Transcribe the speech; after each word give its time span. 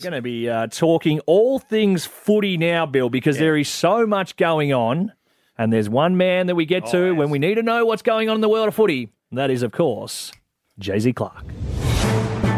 Going 0.00 0.12
to 0.14 0.22
be 0.22 0.48
uh, 0.48 0.66
talking 0.68 1.20
all 1.26 1.58
things 1.58 2.06
footy 2.06 2.56
now, 2.56 2.86
Bill, 2.86 3.10
because 3.10 3.36
there 3.36 3.54
is 3.54 3.68
so 3.68 4.06
much 4.06 4.36
going 4.36 4.72
on. 4.72 5.12
And 5.58 5.70
there's 5.70 5.90
one 5.90 6.16
man 6.16 6.46
that 6.46 6.54
we 6.54 6.64
get 6.64 6.86
to 6.86 7.12
when 7.12 7.28
we 7.28 7.38
need 7.38 7.56
to 7.56 7.62
know 7.62 7.84
what's 7.84 8.00
going 8.00 8.30
on 8.30 8.34
in 8.34 8.40
the 8.40 8.48
world 8.48 8.68
of 8.68 8.74
footy. 8.74 9.10
And 9.30 9.38
that 9.38 9.50
is, 9.50 9.62
of 9.62 9.72
course, 9.72 10.32
Jay 10.78 10.98
Z 10.98 11.12
Clark. 11.12 11.44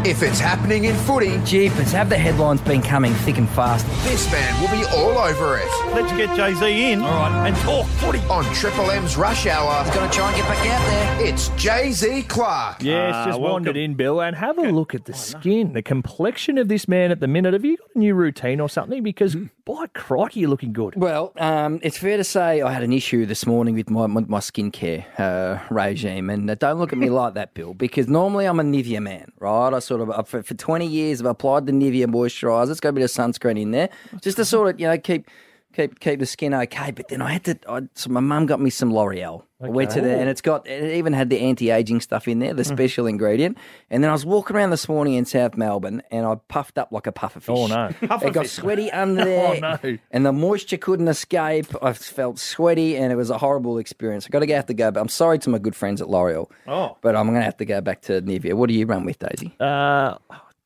If 0.05 0.21
it's 0.21 0.39
happening 0.39 0.83
in 0.83 0.95
footy, 0.95 1.37
Jeepers, 1.45 1.93
have 1.93 2.09
the 2.09 2.17
headlines 2.17 2.59
been 2.59 2.81
coming 2.81 3.13
thick 3.13 3.37
and 3.37 3.47
fast? 3.49 3.85
this 4.03 4.29
man 4.33 4.59
will 4.61 4.67
be 4.77 4.83
all 4.93 5.17
over 5.17 5.57
it. 5.57 5.67
Let's 5.93 6.11
get 6.17 6.35
Jay 6.35 6.53
Z 6.55 6.91
in 6.91 7.01
All 7.01 7.09
right, 7.09 7.47
and 7.47 7.55
talk 7.57 7.85
footy. 7.85 8.19
On 8.29 8.43
Triple 8.53 8.91
M's 8.91 9.15
Rush 9.15 9.45
Hour, 9.47 9.85
Got 9.93 10.11
to 10.11 10.17
try 10.17 10.27
and 10.27 10.35
get 10.35 10.45
back 10.45 10.67
out 10.67 10.85
there. 11.19 11.25
it's 11.27 11.47
Jay 11.49 11.91
Z 11.93 12.23
Clark. 12.23 12.83
Yes, 12.83 13.13
Ah, 13.15 13.25
just 13.27 13.39
welcome. 13.39 13.51
wandered 13.53 13.77
in, 13.77 13.93
Bill, 13.93 14.19
and 14.21 14.35
have 14.35 14.57
a 14.57 14.63
look 14.63 14.93
at 14.93 15.05
the 15.05 15.13
skin, 15.13 15.71
the 15.71 15.81
complexion 15.81 16.57
of 16.57 16.67
this 16.67 16.85
man 16.87 17.09
at 17.09 17.21
the 17.21 17.27
minute. 17.27 17.53
Have 17.53 17.63
you 17.63 17.77
got 17.77 17.92
a 17.95 17.99
new 17.99 18.13
routine 18.13 18.59
or 18.59 18.69
something? 18.69 19.03
Because, 19.03 19.35
by 19.65 19.87
crikey, 19.93 20.41
you're 20.41 20.49
looking 20.49 20.73
good. 20.73 20.95
Well, 20.95 21.33
um, 21.37 21.79
it's 21.83 21.97
fair 21.97 22.17
to 22.17 22.23
say 22.23 22.61
I 22.61 22.71
had 22.71 22.83
an 22.83 22.93
issue 22.93 23.25
this 23.25 23.45
morning 23.45 23.75
with 23.75 23.89
my 23.89 24.07
my, 24.07 24.21
my 24.21 24.39
skincare 24.39 25.05
uh, 25.19 25.59
regime, 25.69 26.29
and 26.29 26.49
uh, 26.49 26.55
don't 26.55 26.77
look 26.79 26.93
at 26.93 26.99
me 26.99 27.09
like 27.21 27.33
that, 27.35 27.53
Bill, 27.53 27.73
because 27.73 28.07
normally 28.07 28.45
I'm 28.45 28.59
a 28.59 28.63
Nivea 28.63 29.01
man, 29.01 29.31
right? 29.39 29.73
I 29.73 29.79
sort 29.79 30.01
of 30.01 30.09
uh, 30.09 30.23
for, 30.23 30.43
for 30.43 30.53
20 30.53 30.85
years 30.85 31.21
I've 31.21 31.27
applied 31.27 31.65
the 31.65 31.71
Nivea 31.71 32.05
moisturiser. 32.05 32.71
It's 32.71 32.79
got 32.79 32.89
a 32.89 32.93
bit 32.93 33.03
of 33.03 33.09
sunscreen 33.09 33.59
in 33.59 33.71
there, 33.71 33.89
just 34.21 34.37
to 34.37 34.45
sort 34.45 34.73
of 34.73 34.79
you 34.79 34.87
know 34.87 34.97
keep. 34.97 35.29
Keep, 35.73 35.99
keep 35.99 36.19
the 36.19 36.25
skin 36.25 36.53
okay, 36.53 36.91
but 36.91 37.07
then 37.07 37.21
I 37.21 37.33
had 37.33 37.43
to. 37.45 37.57
I, 37.67 37.81
so 37.95 38.09
my 38.11 38.19
mum 38.19 38.45
got 38.45 38.61
me 38.61 38.69
some 38.69 38.93
L'Oreal. 38.93 39.43
I 39.59 39.69
went 39.69 39.91
to 39.91 40.01
there, 40.01 40.19
and 40.19 40.29
it's 40.29 40.41
got. 40.41 40.67
It 40.67 40.95
even 40.97 41.13
had 41.13 41.29
the 41.29 41.39
anti-aging 41.39 42.01
stuff 42.01 42.27
in 42.27 42.39
there, 42.39 42.53
the 42.53 42.63
special 42.63 43.07
ingredient. 43.07 43.57
And 43.89 44.03
then 44.03 44.09
I 44.09 44.13
was 44.13 44.25
walking 44.25 44.55
around 44.55 44.71
this 44.71 44.87
morning 44.89 45.13
in 45.13 45.25
South 45.25 45.55
Melbourne, 45.55 46.03
and 46.11 46.25
I 46.25 46.35
puffed 46.47 46.77
up 46.77 46.91
like 46.91 47.07
a 47.07 47.11
puffer 47.11 47.39
fish. 47.39 47.55
Oh, 47.57 47.67
no. 47.67 47.89
It 48.01 48.33
got 48.33 48.47
sweaty 48.47 48.91
under 48.91 49.23
there, 49.23 49.59
no. 49.61 49.97
and 50.11 50.25
the 50.25 50.33
moisture 50.33 50.77
couldn't 50.77 51.07
escape. 51.07 51.67
I 51.81 51.93
felt 51.93 52.39
sweaty, 52.39 52.97
and 52.97 53.11
it 53.11 53.15
was 53.15 53.29
a 53.29 53.37
horrible 53.37 53.77
experience. 53.77 54.27
I 54.27 54.29
got 54.29 54.39
to 54.39 54.45
go 54.47 54.55
have 54.55 54.65
to 54.67 54.73
go, 54.73 54.91
but 54.91 54.99
I'm 54.99 55.09
sorry 55.09 55.39
to 55.39 55.49
my 55.49 55.59
good 55.59 55.75
friends 55.75 56.01
at 56.01 56.09
L'Oreal. 56.09 56.51
Oh. 56.67 56.97
but 57.01 57.15
I'm 57.15 57.25
going 57.25 57.39
to 57.39 57.45
have 57.45 57.57
to 57.57 57.65
go 57.65 57.81
back 57.81 58.01
to 58.03 58.21
Nivea. 58.21 58.53
What 58.53 58.67
do 58.67 58.75
you 58.75 58.85
run 58.85 59.05
with, 59.05 59.17
Daisy? 59.19 59.55
Uh, 59.59 60.17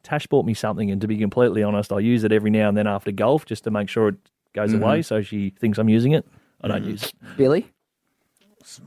Tash 0.04 0.26
bought 0.28 0.46
me 0.46 0.54
something, 0.54 0.90
and 0.90 1.00
to 1.02 1.08
be 1.08 1.18
completely 1.18 1.64
honest, 1.64 1.92
I 1.92 2.00
use 2.00 2.24
it 2.24 2.32
every 2.32 2.50
now 2.50 2.68
and 2.70 2.78
then 2.78 2.88
after 2.88 3.12
golf 3.12 3.46
just 3.46 3.64
to 3.66 3.72
make 3.72 3.90
sure 3.90 4.10
it 4.10 4.16
goes 4.58 4.74
mm-hmm. 4.74 4.84
away. 4.84 5.02
So 5.04 5.22
she 5.22 5.52
thinks 5.52 5.78
I'm 5.78 5.90
using 5.90 6.12
it. 6.14 6.26
I 6.62 6.68
don't 6.68 6.82
mm-hmm. 6.82 6.92
use 6.92 7.04
it. 7.04 7.14
Billy? 7.38 7.72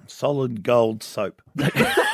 Solid 0.06 0.62
gold 0.62 1.02
soap. 1.02 1.40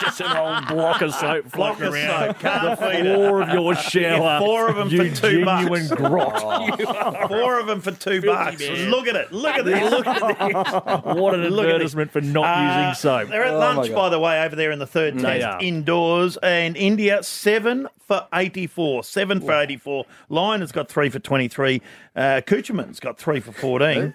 Just 0.00 0.20
an 0.20 0.36
old 0.36 0.66
block 0.68 1.02
of 1.02 1.12
soap 1.14 1.50
Block 1.52 1.76
floating 1.78 1.86
of 1.88 1.94
around. 1.94 2.28
soap. 2.34 2.38
Can't 2.40 2.80
beat 2.80 3.06
it. 3.06 3.14
Four 3.16 3.42
of 3.42 3.48
your 3.50 3.74
shower. 3.74 4.38
four 4.40 4.68
of 4.68 4.78
'em 4.78 4.88
for 4.88 4.94
you 4.94 5.14
two 5.14 5.44
bucks. 5.44 5.64
genuine 5.68 5.88
grot. 5.88 6.40
Four 7.28 7.60
of 7.60 7.66
them 7.66 7.80
for 7.80 7.92
two 7.92 8.22
bucks. 8.22 8.60
man. 8.60 8.90
Look 8.90 9.06
at 9.06 9.16
it. 9.16 9.32
Look 9.32 9.56
at 9.56 9.64
this. 9.64 9.90
Look 9.90 10.06
at 10.06 10.38
this. 10.38 11.14
what 11.16 11.34
an 11.34 11.48
Look 11.50 11.66
at 11.66 11.74
advertisement 11.74 12.10
for 12.12 12.20
not 12.20 12.44
Uh, 12.44 12.78
using 12.78 12.94
soap. 12.94 13.28
They're 13.28 13.44
at 13.44 13.54
Oh, 13.54 13.58
lunch, 13.58 13.92
by 13.94 14.08
the 14.08 14.18
way, 14.18 14.42
over 14.44 14.56
there 14.56 14.70
in 14.70 14.78
the 14.78 14.86
third 14.86 15.18
They 15.18 15.40
test 15.40 15.62
indoors. 15.62 16.36
And 16.42 16.76
India, 16.76 17.22
seven 17.22 17.86
for 17.98 18.26
84. 18.32 19.04
Seven 19.04 19.40
for 19.40 19.52
84. 19.52 20.04
Lyon 20.28 20.60
has 20.62 20.72
got 20.72 20.88
three 20.88 21.10
for 21.10 21.18
23. 21.18 21.82
Uh, 22.16 22.40
Kuhnemann's 22.46 23.00
got 23.00 23.18
three 23.18 23.40
for 23.40 23.52
14. 23.52 24.14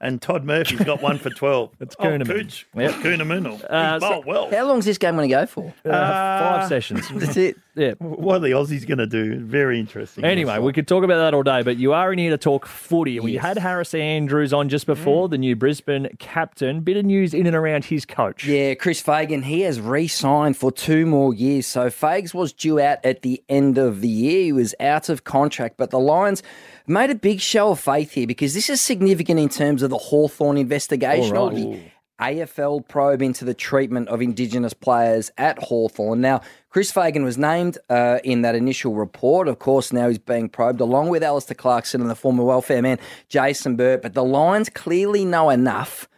And 0.00 0.22
Todd 0.22 0.44
Murphy's 0.44 0.78
got 0.80 1.02
one 1.02 1.18
for 1.18 1.28
12. 1.30 1.70
That's 1.80 1.96
Kuhnemann. 1.96 2.26
Cooch. 2.26 2.66
Yep. 2.76 2.92
Kuhnemann. 3.02 3.46
Uh, 3.68 3.94
He's 3.94 4.02
so- 4.02 4.22
well. 4.24 4.48
How 4.50 4.64
long's 4.68 4.84
this 4.84 4.96
game 4.96 5.16
going 5.16 5.28
to 5.28 5.34
go 5.34 5.44
for? 5.46 5.74
Uh, 5.84 5.90
five 5.90 6.68
sessions. 6.68 7.08
That's 7.14 7.36
it. 7.36 7.56
Yeah. 7.74 7.92
What 7.98 8.36
are 8.36 8.38
the 8.40 8.50
Aussies 8.50 8.86
going 8.86 8.98
to 8.98 9.06
do? 9.06 9.38
Very 9.40 9.78
interesting. 9.78 10.24
Anyway, 10.24 10.58
we 10.58 10.72
could 10.72 10.86
talk 10.88 11.04
about 11.04 11.18
that 11.18 11.34
all 11.34 11.42
day, 11.44 11.62
but 11.62 11.76
you 11.78 11.92
are 11.92 12.12
in 12.12 12.18
here 12.18 12.30
to 12.30 12.38
talk 12.38 12.66
footy. 12.66 13.18
We 13.20 13.32
Yes. 13.32 13.42
had 13.44 13.58
Harris 13.58 13.94
Andrews 13.94 14.52
on 14.52 14.68
just 14.68 14.86
before, 14.86 15.28
the 15.28 15.38
new 15.38 15.54
Brisbane 15.56 16.08
captain. 16.18 16.80
Bit 16.80 16.96
of 16.96 17.04
news 17.04 17.34
in 17.34 17.46
and 17.46 17.54
around 17.56 17.84
his 17.86 18.04
coach. 18.04 18.44
Yeah, 18.44 18.74
Chris 18.74 19.00
Fagan, 19.00 19.42
he 19.42 19.60
has 19.62 19.80
re 19.80 20.08
signed 20.08 20.56
for 20.56 20.70
two 20.72 21.06
more 21.06 21.32
years. 21.34 21.66
So 21.66 21.86
Fags 21.88 22.34
was 22.34 22.52
due 22.52 22.80
out 22.80 22.98
at 23.04 23.22
the 23.22 23.42
end 23.48 23.78
of 23.78 24.00
the 24.00 24.08
year. 24.08 24.44
He 24.44 24.52
was 24.52 24.74
out 24.80 25.08
of 25.08 25.22
contract, 25.24 25.76
but 25.76 25.90
the 25.90 26.00
Lions 26.00 26.42
made 26.88 27.10
a 27.10 27.14
big 27.14 27.38
show 27.40 27.70
of 27.72 27.78
faith 27.78 28.12
here 28.12 28.26
because 28.26 28.54
this 28.54 28.68
is 28.70 28.80
significant 28.80 29.38
in 29.38 29.48
terms 29.50 29.82
of 29.82 29.87
the 29.88 29.98
Hawthorn 29.98 30.56
investigation. 30.56 31.36
All 31.36 31.50
the 31.50 31.80
AFL 32.20 32.86
probe 32.88 33.22
into 33.22 33.44
the 33.44 33.54
treatment 33.54 34.08
of 34.08 34.20
Indigenous 34.20 34.74
players 34.74 35.30
at 35.38 35.58
Hawthorn. 35.58 36.20
Now, 36.20 36.40
Chris 36.68 36.90
Fagan 36.90 37.22
was 37.22 37.38
named 37.38 37.78
uh, 37.88 38.18
in 38.24 38.42
that 38.42 38.56
initial 38.56 38.94
report. 38.94 39.46
Of 39.46 39.60
course, 39.60 39.92
now 39.92 40.08
he's 40.08 40.18
being 40.18 40.48
probed 40.48 40.80
along 40.80 41.10
with 41.10 41.22
Alastair 41.22 41.54
Clarkson 41.54 42.00
and 42.00 42.10
the 42.10 42.16
former 42.16 42.42
welfare 42.42 42.82
man 42.82 42.98
Jason 43.28 43.76
Burt. 43.76 44.02
But 44.02 44.14
the 44.14 44.24
Lions 44.24 44.68
clearly 44.68 45.24
know 45.24 45.48
enough 45.50 46.08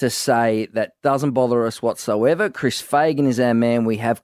to 0.00 0.10
say 0.10 0.66
that 0.72 1.00
doesn't 1.02 1.32
bother 1.32 1.66
us 1.66 1.80
whatsoever. 1.80 2.50
Chris 2.50 2.80
Fagan 2.80 3.26
is 3.26 3.38
our 3.38 3.54
man. 3.54 3.84
We 3.84 3.98
have 3.98 4.22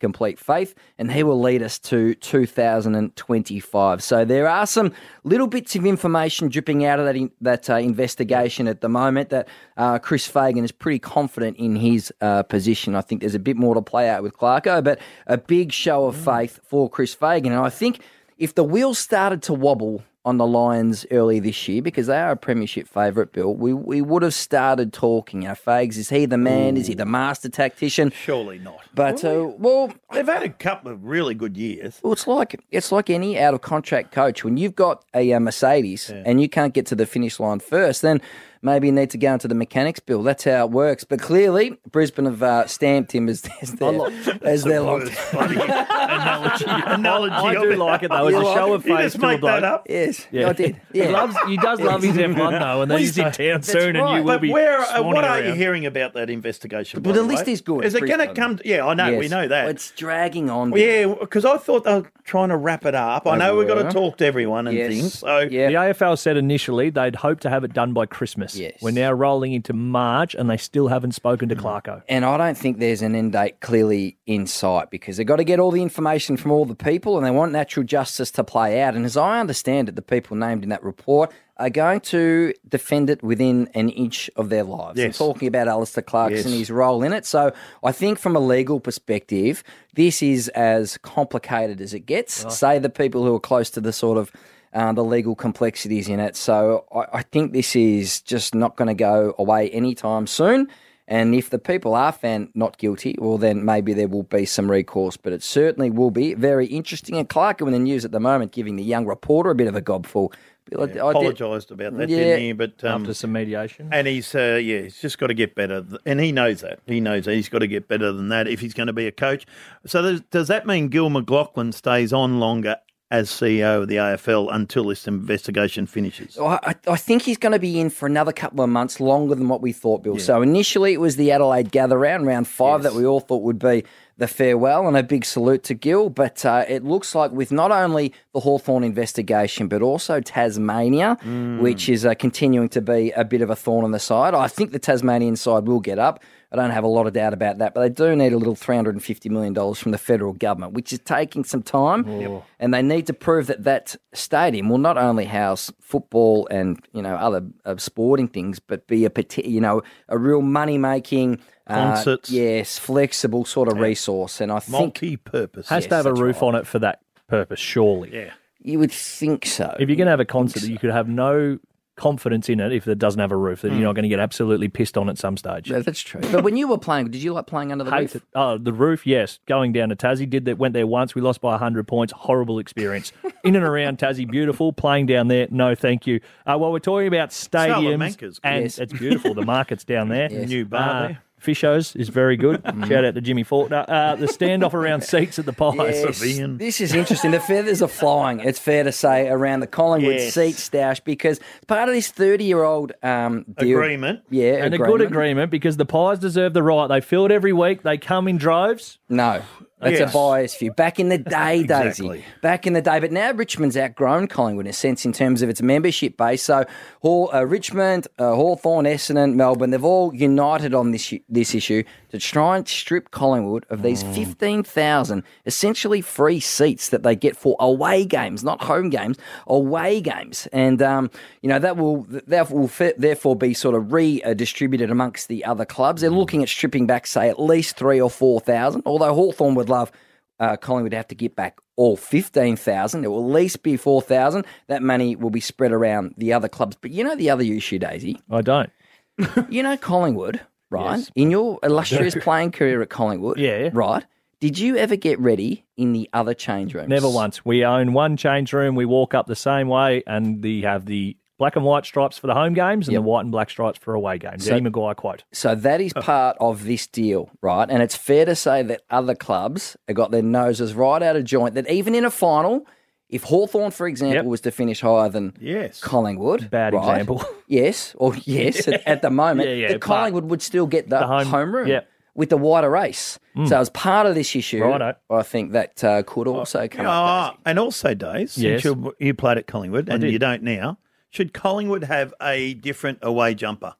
complete, 0.00 0.38
faith, 0.38 0.74
and 0.98 1.12
he 1.12 1.22
will 1.22 1.40
lead 1.40 1.62
us 1.62 1.78
to 1.78 2.14
2025. 2.14 4.02
So 4.02 4.24
there 4.24 4.48
are 4.48 4.66
some 4.66 4.92
little 5.24 5.46
bits 5.46 5.76
of 5.76 5.84
information 5.84 6.48
dripping 6.48 6.84
out 6.84 6.98
of 6.98 7.06
that 7.06 7.16
in, 7.16 7.30
that 7.40 7.68
uh, 7.68 7.74
investigation 7.74 8.68
at 8.68 8.80
the 8.80 8.88
moment. 8.88 9.30
That 9.30 9.48
uh, 9.76 9.98
Chris 9.98 10.26
Fagan 10.26 10.64
is 10.64 10.72
pretty 10.72 10.98
confident 10.98 11.56
in 11.56 11.76
his 11.76 12.12
uh, 12.20 12.42
position. 12.44 12.94
I 12.94 13.00
think 13.00 13.20
there's 13.20 13.34
a 13.34 13.40
bit 13.40 13.56
more 13.56 13.74
to 13.74 13.82
play 13.82 14.08
out 14.08 14.22
with 14.22 14.34
Clarko, 14.34 14.82
but 14.82 14.98
a 15.26 15.38
big 15.38 15.72
show 15.72 16.06
of 16.06 16.16
faith 16.16 16.60
for 16.64 16.88
Chris 16.88 17.14
Fagan, 17.14 17.52
and 17.52 17.60
I 17.60 17.70
think 17.70 18.00
if 18.38 18.54
the 18.54 18.64
wheels 18.64 18.98
started 18.98 19.42
to 19.42 19.52
wobble 19.52 20.04
on 20.28 20.36
the 20.36 20.46
Lions 20.46 21.06
early 21.10 21.40
this 21.40 21.66
year 21.68 21.80
because 21.80 22.06
they 22.06 22.18
are 22.18 22.32
a 22.32 22.36
premiership 22.36 22.86
favourite, 22.86 23.32
Bill, 23.32 23.54
we, 23.54 23.72
we 23.72 24.02
would 24.02 24.22
have 24.22 24.34
started 24.34 24.92
talking. 24.92 25.40
You 25.42 25.48
know, 25.48 25.54
Fags, 25.54 25.96
is 25.96 26.10
he 26.10 26.26
the 26.26 26.36
man? 26.36 26.76
Is 26.76 26.86
he 26.86 26.92
the 26.94 27.06
master 27.06 27.48
tactician? 27.48 28.10
Surely 28.10 28.58
not. 28.58 28.80
But, 28.94 29.24
uh, 29.24 29.50
well, 29.56 29.90
They've 30.12 30.26
had 30.26 30.42
a 30.42 30.50
couple 30.50 30.92
of 30.92 31.02
really 31.04 31.34
good 31.34 31.56
years. 31.56 31.98
well, 32.02 32.12
it's 32.12 32.26
like 32.26 32.60
it's 32.70 32.92
like 32.92 33.08
any 33.08 33.38
out 33.38 33.54
of 33.54 33.62
contract 33.62 34.12
coach. 34.12 34.44
When 34.44 34.58
you've 34.58 34.76
got 34.76 35.02
a, 35.14 35.32
uh 35.32 35.40
Mercedes 35.40 36.10
and 36.10 36.40
you 36.42 36.48
can't 36.48 36.74
get 36.74 36.84
to 36.86 36.94
the 36.94 37.06
finish 37.06 37.40
line 37.40 37.60
first, 37.60 38.02
then 38.02 38.20
maybe 38.62 38.86
you 38.88 38.92
need 38.92 39.10
to 39.10 39.18
go 39.18 39.32
into 39.34 39.48
the 39.48 39.54
mechanics 39.54 40.00
bill. 40.00 40.22
That's 40.22 40.44
how 40.44 40.64
it 40.64 40.70
works. 40.70 41.04
But 41.04 41.20
clearly, 41.20 41.78
Brisbane 41.90 42.24
have 42.26 42.42
uh, 42.42 42.66
stamped 42.66 43.12
him 43.12 43.28
as, 43.28 43.42
as 43.62 43.72
their, 43.74 44.00
as 44.42 44.64
their 44.64 44.80
long. 44.80 45.02
It's 45.02 45.32
analogy. 45.32 46.64
analogy 46.68 47.32
I 47.34 47.54
of 47.54 47.62
do 47.62 47.70
it. 47.72 47.78
like 47.78 48.02
it 48.02 48.08
though. 48.10 48.26
It's 48.28 48.36
a 48.36 48.40
You 48.40 48.44
show 48.46 48.66
like 48.70 48.80
of 48.80 48.86
You 48.86 48.96
faith 48.96 49.04
just 49.04 49.14
to 49.16 49.20
the 49.20 49.26
make 49.26 49.40
that 49.42 49.60
bloke. 49.60 49.70
up. 49.72 49.86
Yes, 49.88 50.26
Yeah. 50.30 50.48
I 50.48 50.52
did. 50.52 50.80
He 50.92 51.06
loves. 51.06 51.36
He 51.46 51.56
does 51.56 51.80
love 51.80 52.02
his 52.02 52.16
F1 52.16 52.58
though, 52.58 52.82
and 52.82 52.90
then 52.90 52.98
he's 52.98 53.16
in 53.16 53.30
town 53.30 53.62
soon, 53.62 53.96
and 53.96 54.08
you 54.18 54.22
will 54.24 54.34
But 54.34 54.40
be. 54.42 54.50
where? 54.50 54.80
Uh, 54.80 54.86
swanning 54.86 55.04
what 55.14 55.24
are 55.24 55.42
you 55.42 55.52
hearing 55.54 55.86
about 55.86 56.14
that 56.14 56.28
investigation? 56.30 57.02
Well, 57.02 57.14
by 57.14 57.20
the 57.20 57.26
way? 57.26 57.34
list 57.34 57.48
is 57.48 57.60
good, 57.60 57.84
Is 57.84 57.94
it 57.94 58.06
going 58.06 58.18
to 58.26 58.34
come? 58.34 58.58
Yeah, 58.64 58.86
I 58.86 58.94
know. 58.94 59.16
We 59.16 59.28
know 59.28 59.46
that. 59.46 59.68
It's 59.68 59.90
dragging 59.92 60.50
on. 60.50 60.72
yeah, 60.76 61.06
because 61.20 61.44
I 61.44 61.56
thought 61.58 61.84
they 61.84 61.94
were 62.00 62.10
trying 62.24 62.48
to 62.48 62.56
wrap 62.56 62.84
it 62.84 62.94
up. 62.94 63.26
I 63.26 63.36
know 63.36 63.56
we've 63.56 63.68
got 63.68 63.82
to 63.82 63.90
talk 63.90 64.16
to 64.18 64.26
everyone 64.26 64.66
and 64.66 64.76
things. 64.76 65.18
So 65.20 65.46
The 65.48 65.56
AFL 65.56 66.18
said 66.18 66.36
initially 66.36 66.90
they'd 66.90 67.16
hope 67.16 67.40
to 67.40 67.50
have 67.50 67.64
it 67.64 67.72
done 67.72 67.92
by 67.92 68.06
Christmas. 68.06 68.47
Yes. 68.54 68.78
We're 68.80 68.90
now 68.90 69.12
rolling 69.12 69.52
into 69.52 69.72
March, 69.72 70.34
and 70.34 70.48
they 70.48 70.56
still 70.56 70.88
haven't 70.88 71.12
spoken 71.12 71.48
to 71.48 71.56
mm-hmm. 71.56 71.66
Clarko. 71.66 72.02
And 72.08 72.24
I 72.24 72.36
don't 72.36 72.56
think 72.56 72.78
there's 72.78 73.02
an 73.02 73.14
end 73.14 73.32
date 73.32 73.60
clearly 73.60 74.16
in 74.26 74.46
sight 74.46 74.90
because 74.90 75.16
they've 75.16 75.26
got 75.26 75.36
to 75.36 75.44
get 75.44 75.60
all 75.60 75.70
the 75.70 75.82
information 75.82 76.36
from 76.36 76.50
all 76.52 76.64
the 76.64 76.74
people 76.74 77.16
and 77.16 77.26
they 77.26 77.30
want 77.30 77.52
natural 77.52 77.84
justice 77.84 78.30
to 78.32 78.44
play 78.44 78.80
out. 78.80 78.94
And 78.94 79.04
as 79.04 79.16
I 79.16 79.40
understand 79.40 79.88
it, 79.88 79.96
the 79.96 80.02
people 80.02 80.36
named 80.36 80.62
in 80.62 80.68
that 80.70 80.82
report 80.82 81.32
are 81.56 81.70
going 81.70 81.98
to 81.98 82.54
defend 82.68 83.10
it 83.10 83.22
within 83.22 83.68
an 83.74 83.88
inch 83.88 84.30
of 84.36 84.48
their 84.48 84.62
lives. 84.62 84.98
I'm 84.98 85.06
Yes. 85.06 85.18
talking 85.18 85.48
about 85.48 85.66
Alastair 85.66 86.02
Clarkson, 86.02 86.52
Yes. 86.52 86.58
his 86.58 86.70
role 86.70 87.02
in 87.02 87.12
it. 87.12 87.26
So 87.26 87.52
I 87.82 87.90
think 87.90 88.18
from 88.18 88.36
a 88.36 88.40
legal 88.40 88.78
perspective, 88.78 89.64
this 89.94 90.22
is 90.22 90.48
as 90.50 90.98
complicated 90.98 91.80
as 91.80 91.94
it 91.94 92.06
gets. 92.06 92.44
Say 92.54 92.78
the 92.78 92.88
people 92.88 93.24
who 93.24 93.34
are 93.34 93.40
close 93.40 93.70
to 93.70 93.80
the 93.80 93.92
sort 93.92 94.18
of 94.18 94.30
uh, 94.72 94.92
the 94.92 95.04
legal 95.04 95.34
complexities 95.34 96.08
in 96.08 96.20
it. 96.20 96.36
So 96.36 96.84
I, 96.94 97.18
I 97.18 97.22
think 97.22 97.52
this 97.52 97.74
is 97.76 98.20
just 98.20 98.54
not 98.54 98.76
going 98.76 98.88
to 98.88 98.94
go 98.94 99.34
away 99.38 99.70
anytime 99.70 100.26
soon. 100.26 100.68
And 101.10 101.34
if 101.34 101.48
the 101.48 101.58
people 101.58 101.94
are 101.94 102.12
found 102.12 102.50
not 102.54 102.76
guilty, 102.76 103.14
well, 103.18 103.38
then 103.38 103.64
maybe 103.64 103.94
there 103.94 104.08
will 104.08 104.24
be 104.24 104.44
some 104.44 104.70
recourse. 104.70 105.16
But 105.16 105.32
it 105.32 105.42
certainly 105.42 105.88
will 105.90 106.10
be 106.10 106.34
very 106.34 106.66
interesting. 106.66 107.16
And 107.16 107.26
Clark 107.26 107.62
in 107.62 107.70
the 107.72 107.78
news 107.78 108.04
at 108.04 108.12
the 108.12 108.20
moment, 108.20 108.52
giving 108.52 108.76
the 108.76 108.82
young 108.84 109.06
reporter 109.06 109.48
a 109.50 109.54
bit 109.54 109.68
of 109.68 109.74
a 109.74 109.80
gobful. 109.80 110.34
I- 110.78 110.82
I 110.82 110.84
apologised 111.12 111.70
about 111.70 111.96
that, 111.96 112.10
Yeah. 112.10 112.16
didn't 112.18 112.40
he? 112.40 112.52
But 112.52 112.84
um, 112.84 113.00
After 113.00 113.14
some 113.14 113.32
mediation. 113.32 113.88
and 113.90 114.06
he's 114.06 114.34
uh, 114.34 114.60
yeah, 114.62 114.80
he's 114.82 115.00
just 115.00 115.18
got 115.18 115.28
to 115.28 115.34
get 115.34 115.54
better, 115.54 115.82
and 116.04 116.20
he 116.20 116.30
knows 116.30 116.60
that. 116.60 116.80
He 116.86 117.00
knows 117.00 117.24
that 117.24 117.32
he's 117.32 117.48
got 117.48 117.60
to 117.60 117.66
get 117.66 117.88
better 117.88 118.12
than 118.12 118.28
that 118.28 118.46
if 118.46 118.60
he's 118.60 118.74
going 118.74 118.88
to 118.88 118.92
be 118.92 119.06
a 119.06 119.10
coach. 119.12 119.46
So 119.86 120.02
does, 120.02 120.20
does 120.30 120.48
that 120.48 120.66
mean 120.66 120.88
Gil 120.88 121.08
McLachlan 121.08 121.72
stays 121.72 122.12
on 122.12 122.38
longer 122.38 122.76
as 123.10 123.30
CEO 123.30 123.80
of 123.82 123.88
the 123.88 123.96
AFL 123.96 124.52
until 124.54 124.84
this 124.84 125.08
investigation 125.08 125.86
finishes. 125.86 126.36
I, 126.38 126.74
I- 126.86 126.96
think 126.96 127.22
he's 127.22 127.38
going 127.38 127.52
to 127.52 127.58
be 127.58 127.80
in 127.80 127.88
for 127.88 128.04
another 128.06 128.32
couple 128.32 128.62
of 128.62 128.68
months, 128.68 129.00
longer 129.00 129.34
than 129.34 129.48
what 129.48 129.62
we 129.62 129.72
thought, 129.72 130.02
Bill. 130.02 130.18
So 130.18 130.42
initially 130.42 130.92
it 130.92 131.00
was 131.00 131.16
the 131.16 131.30
Adelaide 131.32 131.70
Gather 131.70 131.98
Round, 131.98 132.26
round 132.26 132.46
five, 132.48 132.82
that 132.82 132.92
we 132.92 133.06
all 133.06 133.20
thought 133.20 133.42
would 133.42 133.58
be 133.58 133.84
the 134.18 134.26
farewell, 134.28 134.86
and 134.88 134.96
a 134.96 135.02
big 135.02 135.24
salute 135.24 135.62
to 135.64 135.74
Gill. 135.74 136.10
But 136.10 136.44
uh, 136.44 136.64
it 136.68 136.84
looks 136.84 137.14
like 137.14 137.30
with 137.30 137.50
not 137.50 137.70
only 137.70 138.12
the 138.34 138.40
Hawthorn 138.40 138.84
investigation, 138.84 139.68
but 139.68 139.80
also 139.80 140.20
Tasmania, 140.20 141.16
which 141.60 141.88
is 141.88 142.04
uh, 142.04 142.14
continuing 142.14 142.68
to 142.70 142.80
be 142.82 143.10
a 143.12 143.24
bit 143.24 143.40
of 143.40 143.48
a 143.48 143.56
thorn 143.56 143.84
on 143.84 143.92
the 143.92 143.98
side. 144.00 144.34
I 144.34 144.48
think 144.48 144.72
the 144.72 144.78
Tasmanian 144.78 145.36
side 145.36 145.66
will 145.66 145.80
get 145.80 145.98
up. 145.98 146.20
I 146.50 146.56
don't 146.56 146.70
have 146.70 146.84
a 146.84 146.88
lot 146.88 147.06
of 147.06 147.12
doubt 147.12 147.34
about 147.34 147.58
that, 147.58 147.74
but 147.74 147.82
they 147.82 147.90
do 147.90 148.16
need 148.16 148.32
a 148.32 148.38
little 148.38 148.56
$350 148.56 149.30
million 149.30 149.74
from 149.74 149.92
the 149.92 149.98
federal 149.98 150.32
government, 150.32 150.72
which 150.72 150.92
is 150.94 150.98
taking 151.00 151.44
some 151.44 151.62
time. 151.62 152.40
And 152.58 152.72
they 152.72 152.80
need 152.80 153.06
to 153.08 153.12
prove 153.12 153.48
that 153.48 153.64
that 153.64 153.96
stadium 154.14 154.70
will 154.70 154.78
not 154.78 154.96
only 154.96 155.26
house 155.26 155.70
football 155.78 156.48
and, 156.50 156.82
you 156.92 157.02
know, 157.02 157.16
other 157.16 157.44
uh, 157.66 157.76
sporting 157.76 158.28
things, 158.28 158.60
but 158.60 158.86
be 158.86 159.04
a, 159.04 159.10
you 159.44 159.60
know, 159.60 159.82
a 160.08 160.16
real 160.16 160.40
money-making, 160.40 161.38
uh, 161.66 161.74
Concerts. 161.74 162.30
yes, 162.30 162.78
flexible 162.78 163.44
sort 163.44 163.68
of 163.68 163.78
resource. 163.78 164.40
And 164.40 164.50
I 164.50 164.60
think 164.60 164.72
Multi-purpose. 164.72 165.68
Has 165.68 165.86
to 165.88 165.96
have 165.96 166.06
a 166.06 166.14
roof 166.14 166.42
on 166.42 166.54
it 166.54 166.66
for 166.66 166.78
that 166.78 167.02
purpose, 167.26 167.60
surely. 167.60 168.10
Yeah. 168.14 168.32
you 168.62 168.78
would 168.78 168.90
think 168.90 169.44
so. 169.44 169.76
If 169.78 169.88
you're 169.90 169.96
going 169.96 170.06
to 170.06 170.10
have 170.12 170.20
a 170.20 170.24
concert 170.24 170.60
that 170.62 170.70
you 170.70 170.78
could 170.78 170.90
have 170.92 171.08
no 171.08 171.58
confidence 171.98 172.48
in 172.48 172.60
it 172.60 172.72
if 172.72 172.88
it 172.88 172.98
doesn't 172.98 173.20
have 173.20 173.30
a 173.32 173.36
roof, 173.36 173.60
that 173.60 173.72
you're 173.72 173.80
not 173.82 173.94
going 173.94 174.04
to 174.04 174.08
get 174.08 174.18
absolutely 174.20 174.68
pissed 174.68 174.96
on 174.96 175.10
at 175.10 175.18
some 175.18 175.36
stage. 175.36 175.70
Yeah, 175.70 175.80
that's 175.80 176.00
true. 176.00 176.22
But 176.32 176.44
when 176.44 176.56
you 176.56 176.66
were 176.68 176.78
playing, 176.78 177.10
did 177.10 177.22
you 177.22 177.34
like 177.34 177.46
playing 177.46 177.72
under 177.72 177.84
the 177.84 177.90
Hate 177.90 178.00
roof? 178.00 178.16
it. 178.16 178.22
Oh, 178.34 178.56
the 178.56 178.72
roof, 178.72 179.06
yes. 179.06 179.38
Going 179.46 179.72
down 179.72 179.90
to 179.90 179.96
Tassie, 179.96 180.28
did 180.28 180.46
that. 180.46 180.56
Went 180.56 180.72
there 180.72 180.86
once. 180.86 181.14
We 181.14 181.20
lost 181.20 181.40
by 181.42 181.58
hundred 181.58 181.86
points. 181.86 182.12
Horrible 182.16 182.58
experience. 182.58 183.12
In 183.44 183.54
and 183.56 183.64
around 183.64 183.98
Tassie, 183.98 184.28
beautiful. 184.30 184.72
Playing 184.72 185.06
down 185.06 185.28
there, 185.28 185.48
no, 185.50 185.74
thank 185.74 186.06
you. 186.06 186.20
Uh, 186.46 186.56
while 186.56 186.72
we're 186.72 186.78
talking 186.78 187.08
about 187.08 187.30
stadiums, 187.30 188.38
and 188.42 188.62
Yes. 188.64 188.78
it's 188.78 188.92
beautiful. 188.92 189.34
The 189.34 189.44
market's 189.44 189.84
down 189.84 190.08
there. 190.10 190.28
New 190.28 190.64
bar 190.64 191.08
there. 191.08 191.22
Fisho's 191.38 191.94
is 191.96 192.08
very 192.08 192.36
good. 192.36 192.62
Shout 192.88 193.04
out 193.04 193.14
to 193.14 193.20
Jimmy 193.20 193.42
Faulkner. 193.44 193.84
Uh, 193.88 194.16
the 194.16 194.26
standoff 194.26 194.74
around 194.74 195.00
seats 195.04 195.38
at 195.38 195.46
the 195.46 195.52
Pies. 195.52 195.76
Yes, 195.78 196.20
this 196.58 196.80
is 196.80 196.94
interesting. 196.94 197.30
The 197.30 197.40
feathers 197.40 197.80
are 197.82 197.88
flying, 197.88 198.40
it's 198.40 198.58
fair 198.58 198.84
to 198.84 198.92
say, 198.92 199.28
around 199.28 199.60
the 199.60 199.66
Collingwood 199.66 200.14
Yes. 200.14 200.34
seat 200.34 200.56
stash 200.56 201.00
because 201.00 201.40
part 201.66 201.88
of 201.88 201.94
this 201.94 202.10
30 202.10 202.44
year 202.44 202.62
old 202.64 202.92
um, 203.02 203.44
deal. 203.58 203.78
Agreement. 203.78 204.20
Yeah, 204.30 204.64
And 204.64 204.74
a 204.74 204.78
good 204.78 205.00
agreement 205.00 205.50
because 205.50 205.76
the 205.76 205.86
Pies 205.86 206.18
deserve 206.18 206.52
the 206.54 206.62
right. 206.62 206.86
They 206.88 207.00
fill 207.00 207.26
it 207.26 207.32
every 207.32 207.52
week. 207.52 207.82
They 207.82 207.98
come 207.98 208.28
in 208.28 208.36
droves. 208.38 208.98
No. 209.08 209.42
That's 209.80 210.00
Yes. 210.00 210.10
a 210.10 210.12
bias 210.12 210.56
view. 210.56 210.72
Back 210.72 210.98
in 210.98 211.08
the 211.08 211.18
day, 211.18 211.60
Exactly. 211.60 212.08
Daisy. 212.18 212.24
Back 212.42 212.66
in 212.66 212.72
the 212.72 212.82
day. 212.82 212.98
But 212.98 213.12
now 213.12 213.32
Richmond's 213.32 213.76
outgrown 213.76 214.26
Collingwood 214.26 214.66
in 214.66 214.70
a 214.70 214.72
sense 214.72 215.04
in 215.04 215.12
terms 215.12 215.40
of 215.40 215.48
its 215.48 215.62
membership 215.62 216.16
base. 216.16 216.42
So 216.42 216.64
Hall, 217.00 217.30
uh, 217.32 217.44
Richmond, 217.46 218.08
uh, 218.18 218.34
Hawthorn, 218.34 218.86
Essendon, 218.86 219.34
Melbourne, 219.34 219.70
they've 219.70 219.84
all 219.84 220.12
united 220.14 220.74
on 220.74 220.90
this, 220.90 221.14
this 221.28 221.54
issue 221.54 221.84
to 222.10 222.18
try 222.18 222.56
and 222.56 222.66
strip 222.66 223.10
Collingwood 223.12 223.66
of 223.70 223.82
these 223.82 224.02
15,000 224.02 225.22
essentially 225.46 226.00
free 226.00 226.40
seats 226.40 226.88
that 226.88 227.02
they 227.02 227.14
get 227.14 227.36
for 227.36 227.54
away 227.60 228.04
games, 228.04 228.42
not 228.42 228.62
home 228.62 228.88
games, 228.90 229.16
away 229.46 230.00
games. 230.00 230.48
And, 230.52 230.80
um, 230.82 231.10
you 231.42 231.48
know, 231.48 231.58
that 231.58 231.76
will, 231.76 232.06
that 232.26 232.50
will 232.50 232.70
therefore 232.96 233.36
be 233.36 233.54
sort 233.54 233.74
of 233.74 233.92
redistributed 233.92 234.90
amongst 234.90 235.28
the 235.28 235.44
other 235.44 235.64
clubs. 235.64 236.00
They're 236.00 236.10
looking 236.10 236.42
at 236.42 236.48
stripping 236.48 236.86
back, 236.86 237.06
say, 237.06 237.28
at 237.28 237.38
least 237.38 237.76
three 237.76 238.00
or 238.00 238.10
4,000, 238.10 238.82
although 238.86 239.14
Hawthorn 239.14 239.54
would 239.68 239.74
love 239.74 239.92
uh, 240.40 240.56
Collingwood 240.56 240.92
have 240.94 241.08
to 241.08 241.14
get 241.14 241.34
back 241.36 241.58
all 241.76 241.96
15,000. 241.96 243.04
It 243.04 243.08
will 243.08 243.24
at 243.28 243.32
least 243.34 243.62
be 243.62 243.76
4,000. 243.76 244.44
That 244.68 244.82
money 244.82 245.16
will 245.16 245.30
be 245.30 245.40
spread 245.40 245.72
around 245.72 246.14
the 246.16 246.32
other 246.32 246.48
clubs. 246.48 246.76
But 246.80 246.90
you 246.92 247.02
know 247.04 247.16
the 247.16 247.30
other 247.30 247.42
issue, 247.42 247.78
Daisy? 247.78 248.20
I 248.30 248.42
don't. 248.42 248.70
You 249.50 249.64
know 249.64 249.76
Collingwood, 249.76 250.40
right? 250.70 251.08
In 251.16 251.30
your 251.32 251.58
illustrious 251.64 252.14
playing 252.14 252.52
career 252.52 252.82
at 252.82 252.88
Collingwood, 252.90 253.38
Yeah. 253.38 253.70
right? 253.72 254.04
Did 254.40 254.60
you 254.60 254.76
ever 254.76 254.94
get 254.94 255.18
ready 255.18 255.66
in 255.76 255.92
the 255.92 256.08
other 256.12 256.34
change 256.34 256.72
rooms? 256.72 256.88
Never 256.88 257.10
once. 257.10 257.44
We 257.44 257.64
own 257.64 257.92
one 257.92 258.16
change 258.16 258.52
room. 258.52 258.76
We 258.76 258.84
walk 258.84 259.12
up 259.14 259.26
the 259.26 259.34
same 259.34 259.66
way, 259.66 260.04
and 260.06 260.40
we 260.40 260.62
have 260.62 260.86
the 260.86 261.16
black 261.38 261.56
and 261.56 261.64
white 261.64 261.86
stripes 261.86 262.18
for 262.18 262.26
the 262.26 262.34
home 262.34 262.52
games 262.52 262.88
and 262.88 262.92
Yep. 262.92 262.98
the 263.02 263.08
white 263.08 263.20
and 263.22 263.30
black 263.32 263.48
stripes 263.48 263.78
for 263.78 263.94
away 263.94 264.18
games. 264.18 264.44
So- 264.44 264.54
Eddie 264.54 264.68
McGuire 264.68 264.96
quote. 264.96 265.24
So 265.32 265.54
that 265.54 265.80
is 265.80 265.92
part 265.94 266.36
of 266.40 266.64
this 266.64 266.86
deal, 266.86 267.30
right? 267.40 267.68
And 267.70 267.82
it's 267.82 267.96
fair 267.96 268.24
to 268.24 268.34
say 268.34 268.62
that 268.64 268.82
other 268.90 269.14
clubs 269.14 269.76
have 269.86 269.96
got 269.96 270.10
their 270.10 270.22
noses 270.22 270.74
right 270.74 271.02
out 271.02 271.16
of 271.16 271.24
joint. 271.24 271.54
That 271.54 271.70
even 271.70 271.94
in 271.94 272.04
a 272.04 272.10
final, 272.10 272.66
if 273.08 273.22
Hawthorn, 273.22 273.70
for 273.70 273.86
example, 273.86 274.16
Yep. 274.16 274.24
was 274.26 274.40
to 274.42 274.50
finish 274.50 274.80
higher 274.80 275.08
than 275.08 275.32
Yes. 275.40 275.80
Collingwood, 275.80 276.50
Bad 276.50 276.74
right? 276.74 276.90
example. 277.00 277.24
Yes, 277.46 277.94
or 277.96 278.14
yes, 278.24 278.68
at, 278.68 278.86
at 278.86 279.00
the 279.02 279.08
moment, 279.08 279.48
Yeah, 279.48 279.54
yeah, 279.54 279.72
the 279.72 279.78
Collingwood 279.78 280.24
would 280.26 280.42
still 280.42 280.66
get 280.66 280.90
the, 280.90 280.98
the 280.98 281.06
home, 281.06 281.26
home- 281.26 281.54
room 281.54 281.68
yep. 281.68 281.88
with 282.14 282.28
the 282.28 282.36
wider 282.36 282.68
race. 282.68 283.18
So 283.46 283.56
as 283.58 283.70
part 283.70 284.06
of 284.08 284.16
this 284.16 284.34
issue, 284.34 284.62
Righto. 284.64 284.94
I 285.08 285.22
think 285.22 285.52
that 285.52 285.82
uh, 285.84 286.02
could 286.02 286.26
also 286.26 286.66
come 286.66 286.84
up. 286.86 286.92
Ah, 286.92 287.36
and 287.46 287.56
also, 287.58 287.94
Days, 287.94 288.36
Yes. 288.36 288.62
since 288.62 288.64
you, 288.64 288.92
you 288.98 289.14
played 289.14 289.38
at 289.38 289.46
Collingwood 289.46 289.88
and 289.88 290.00
did. 290.00 290.10
you 290.12 290.18
don't 290.18 290.42
now, 290.42 290.76
should 291.10 291.32
Collingwood 291.32 291.84
have 291.84 292.14
a 292.20 292.54
different 292.54 292.98
away 293.02 293.34
jumper? 293.34 293.74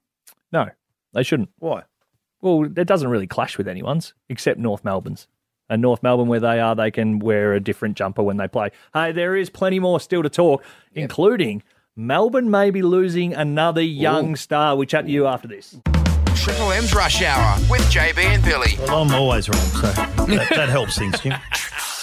No, 0.53 0.71
they 1.13 1.23
shouldn't. 1.23 1.51
Why? 1.59 1.83
Well, 2.41 2.65
it 2.65 2.87
doesn't 2.87 3.09
really 3.09 3.27
clash 3.27 3.59
with 3.59 3.69
anyone's 3.69 4.15
except 4.29 4.59
North 4.59 4.85
Melbourne's. 4.85 5.27
And 5.71 5.83
North 5.83 6.03
Melbourne, 6.03 6.29
where 6.29 6.41
they 6.41 6.61
are, 6.61 6.75
they 6.75 6.91
can 6.91 7.19
wear 7.19 7.53
a 7.53 7.61
different 7.61 7.97
jumper 7.97 8.23
when 8.23 8.39
they 8.39 8.49
play. 8.49 8.71
Hey, 8.95 9.13
there 9.13 9.37
is 9.37 9.51
plenty 9.51 9.79
more 9.79 10.01
still 10.01 10.23
to 10.23 10.31
talk, 10.31 10.65
including 10.95 11.63
Melbourne 11.95 12.51
may 12.51 12.71
be 12.71 12.81
losing 12.81 13.35
another 13.35 13.83
young 13.83 14.35
star. 14.37 14.77
We 14.77 14.87
chat 14.87 15.05
to 15.05 15.11
you 15.11 15.27
after 15.27 15.47
this. 15.47 15.77
Triple 16.35 16.73
M's 16.73 16.95
Rush 16.95 17.21
Hour 17.23 17.59
with 17.69 17.83
JB 17.91 18.19
and 18.19 18.43
Billy. 18.43 18.77
Well, 18.79 19.03
I'm 19.03 19.15
always 19.15 19.49
wrong, 19.49 19.61
so 19.61 19.93
that, 19.93 20.49
that 20.51 20.69
helps 20.71 20.97
things, 20.97 21.21
Jim. 21.21 21.35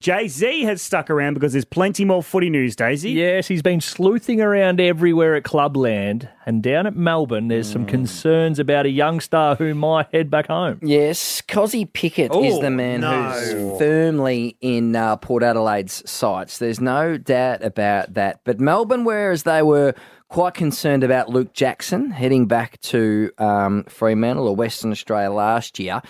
Jay 0.00 0.28
Z 0.28 0.62
has 0.62 0.80
stuck 0.80 1.10
around 1.10 1.34
because 1.34 1.52
there's 1.52 1.66
plenty 1.66 2.06
more 2.06 2.22
footy 2.22 2.48
news, 2.48 2.74
Daisy. 2.74 3.10
Yes, 3.10 3.48
he's 3.48 3.60
been 3.60 3.82
sleuthing 3.82 4.40
around 4.40 4.80
everywhere 4.80 5.34
at 5.34 5.42
Clubland, 5.44 6.26
and 6.46 6.62
down 6.62 6.86
at 6.86 6.96
Melbourne, 6.96 7.48
there's 7.48 7.70
some 7.70 7.84
concerns 7.84 8.58
about 8.58 8.86
a 8.86 8.88
young 8.88 9.20
star 9.20 9.56
who 9.56 9.74
might 9.74 10.06
head 10.10 10.30
back 10.30 10.46
home. 10.46 10.78
Yes, 10.82 11.42
Kozzy 11.42 11.90
Pickett 11.92 12.34
is 12.34 12.54
Oh, 12.54 12.62
the 12.62 12.70
man 12.70 13.02
no. 13.02 13.30
who's 13.30 13.78
firmly 13.78 14.56
in 14.62 14.96
uh, 14.96 15.16
Port 15.16 15.42
Adelaide's 15.42 16.08
sights. 16.10 16.56
There's 16.56 16.80
no 16.80 17.18
doubt 17.18 17.62
about 17.62 18.14
that. 18.14 18.40
But 18.44 18.58
Melbourne, 18.58 19.04
whereas 19.04 19.42
they 19.42 19.60
were 19.60 19.92
quite 20.28 20.54
concerned 20.54 21.04
about 21.04 21.28
Luke 21.28 21.52
Jackson 21.52 22.10
heading 22.10 22.46
back 22.46 22.80
to 22.82 23.30
um, 23.36 23.84
Fremantle 23.84 24.48
or 24.48 24.56
Western 24.56 24.92
Australia 24.92 25.30
last 25.30 25.78
year, 25.78 26.00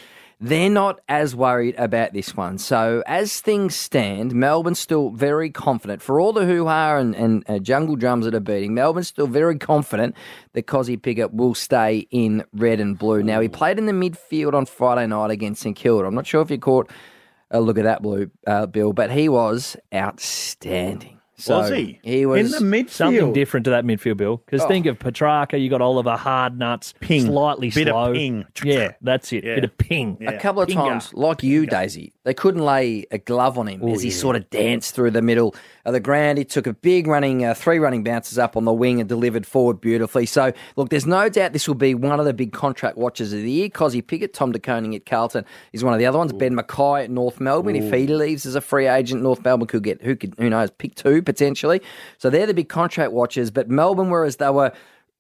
they're 0.40 0.70
not 0.70 1.00
as 1.06 1.36
worried 1.36 1.74
about 1.76 2.14
this 2.14 2.34
one. 2.34 2.56
So, 2.56 3.02
as 3.06 3.40
things 3.40 3.76
stand, 3.76 4.34
Melbourne's 4.34 4.78
still 4.78 5.10
very 5.10 5.50
confident. 5.50 6.00
For 6.00 6.18
all 6.18 6.32
the 6.32 6.46
hoo 6.46 6.66
ha 6.66 6.96
and, 6.96 7.14
and 7.14 7.44
uh, 7.46 7.58
jungle 7.58 7.94
drums 7.94 8.24
that 8.24 8.34
are 8.34 8.40
beating, 8.40 8.72
Melbourne's 8.72 9.08
still 9.08 9.26
very 9.26 9.58
confident 9.58 10.16
that 10.54 10.66
Kozzy 10.66 11.00
Pickett 11.00 11.34
will 11.34 11.54
stay 11.54 12.08
in 12.10 12.44
red 12.54 12.80
and 12.80 12.98
blue. 12.98 13.22
Now, 13.22 13.40
he 13.40 13.48
played 13.48 13.78
in 13.78 13.84
the 13.84 13.92
midfield 13.92 14.54
on 14.54 14.64
Friday 14.64 15.06
night 15.06 15.30
against 15.30 15.60
St 15.60 15.76
Kilda. 15.76 16.06
I'm 16.06 16.14
not 16.14 16.26
sure 16.26 16.40
if 16.40 16.50
you 16.50 16.58
caught 16.58 16.90
a 17.50 17.60
look 17.60 17.76
at 17.76 17.84
that, 17.84 18.00
Blue 18.00 18.30
uh, 18.46 18.64
Bill, 18.64 18.94
but 18.94 19.10
he 19.10 19.28
was 19.28 19.76
outstanding. 19.92 21.19
So 21.40 21.58
was 21.58 21.70
he? 21.70 21.98
He 22.02 22.26
was 22.26 22.54
in 22.54 22.68
the 22.68 22.76
midfield. 22.76 22.90
Something 22.90 23.32
different 23.32 23.64
to 23.64 23.70
that 23.70 23.84
midfield, 23.84 24.18
Bill. 24.18 24.36
Because 24.36 24.64
think 24.66 24.86
oh. 24.86 24.90
of 24.90 24.98
Petracca, 24.98 25.60
you 25.60 25.68
got 25.68 25.80
Oliver 25.80 26.16
Hard 26.16 26.58
nuts, 26.58 26.94
Ping. 27.00 27.26
slightly 27.26 27.70
Bit 27.70 27.88
of 27.88 27.92
slow. 27.92 28.12
ping. 28.12 28.44
Yeah, 28.64 28.92
that's 29.00 29.32
it. 29.32 29.44
Yeah. 29.44 29.56
Bit 29.56 29.64
of 29.64 29.78
ping. 29.78 30.18
a 30.26 30.38
couple 30.38 30.62
of 30.62 30.68
Pinger. 30.68 30.74
times, 30.74 31.14
like 31.14 31.42
you, 31.42 31.66
Daisy, 31.66 32.12
they 32.30 32.34
couldn't 32.34 32.62
lay 32.62 33.04
a 33.10 33.18
glove 33.18 33.58
on 33.58 33.66
him 33.66 33.82
as 33.88 34.02
he 34.02 34.10
sort 34.12 34.36
of 34.36 34.48
danced 34.50 34.94
through 34.94 35.10
the 35.10 35.20
middle 35.20 35.52
of 35.84 35.92
the 35.92 35.98
ground. 35.98 36.38
He 36.38 36.44
took 36.44 36.68
a 36.68 36.72
big 36.72 37.08
running, 37.08 37.44
uh, 37.44 37.54
three 37.54 37.80
running 37.80 38.04
bounces 38.04 38.38
up 38.38 38.56
on 38.56 38.64
the 38.64 38.72
wing 38.72 39.00
and 39.00 39.08
delivered 39.08 39.44
forward 39.44 39.80
beautifully. 39.80 40.26
So, 40.26 40.52
look, 40.76 40.90
there's 40.90 41.08
no 41.08 41.28
doubt 41.28 41.52
this 41.52 41.66
will 41.66 41.74
be 41.74 41.92
one 41.92 42.20
of 42.20 42.26
the 42.26 42.32
big 42.32 42.52
contract 42.52 42.96
watches 42.96 43.32
of 43.32 43.40
the 43.40 43.50
year. 43.50 43.68
Kozzy 43.68 44.06
Pickett, 44.06 44.32
Tom 44.32 44.52
De 44.52 44.60
Koning 44.60 44.94
at 44.94 45.06
Carlton 45.06 45.44
is 45.72 45.82
one 45.82 45.92
of 45.92 45.98
the 45.98 46.06
other 46.06 46.18
ones. 46.18 46.32
Ben 46.32 46.54
McKay 46.54 47.02
at 47.02 47.10
North 47.10 47.40
Melbourne. 47.40 47.74
If 47.74 47.92
he 47.92 48.06
leaves 48.06 48.46
as 48.46 48.54
a 48.54 48.60
free 48.60 48.86
agent, 48.86 49.22
North 49.22 49.42
Melbourne 49.42 49.66
could 49.66 49.82
get 49.82 50.00
who 50.00 50.14
could 50.14 50.36
who 50.38 50.48
knows 50.48 50.70
pick 50.70 50.94
two 50.94 51.22
potentially. 51.22 51.82
So 52.18 52.30
they're 52.30 52.46
the 52.46 52.54
big 52.54 52.68
contract 52.68 53.10
watchers. 53.10 53.50
But 53.50 53.68
Melbourne, 53.68 54.08
whereas 54.08 54.36
they 54.36 54.50
were 54.50 54.72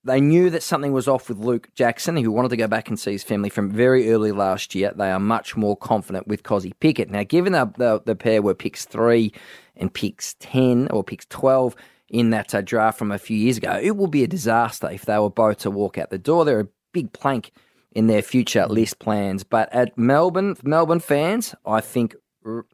they 0.04 0.20
knew 0.20 0.48
that 0.50 0.62
something 0.62 0.92
was 0.92 1.08
off 1.08 1.28
with 1.28 1.38
Luke 1.38 1.68
Jackson, 1.74 2.16
who 2.16 2.32
wanted 2.32 2.48
to 2.50 2.56
go 2.56 2.66
back 2.66 2.88
and 2.88 2.98
see 2.98 3.12
his 3.12 3.22
family 3.22 3.50
from 3.50 3.70
very 3.70 4.10
early 4.10 4.32
last 4.32 4.74
year. 4.74 4.92
They 4.96 5.10
are 5.10 5.20
much 5.20 5.56
more 5.56 5.76
confident 5.76 6.26
with 6.26 6.42
Kozzy 6.42 6.72
Pickett. 6.80 7.10
Now, 7.10 7.22
given 7.22 7.52
the, 7.52 7.70
the, 7.76 8.02
the 8.04 8.16
pair 8.16 8.40
were 8.40 8.54
picks 8.54 8.86
three 8.86 9.32
and 9.76 9.92
picks 9.92 10.34
10 10.40 10.88
or 10.90 11.04
picks 11.04 11.26
12 11.26 11.76
in 12.08 12.30
that 12.30 12.54
uh, 12.54 12.62
draft 12.62 12.98
from 12.98 13.12
a 13.12 13.18
few 13.18 13.36
years 13.36 13.58
ago, 13.58 13.78
it 13.82 13.96
will 13.96 14.06
be 14.06 14.24
a 14.24 14.28
disaster 14.28 14.90
if 14.90 15.04
they 15.04 15.18
were 15.18 15.30
both 15.30 15.58
to 15.58 15.70
walk 15.70 15.98
out 15.98 16.10
the 16.10 16.18
door. 16.18 16.44
They're 16.44 16.60
a 16.60 16.68
big 16.92 17.12
plank 17.12 17.52
in 17.92 18.06
their 18.06 18.22
future 18.22 18.66
list 18.66 19.00
plans. 19.00 19.44
But 19.44 19.72
at 19.72 19.96
Melbourne, 19.98 20.56
Melbourne 20.62 21.00
fans, 21.00 21.54
I 21.66 21.80
think 21.80 22.14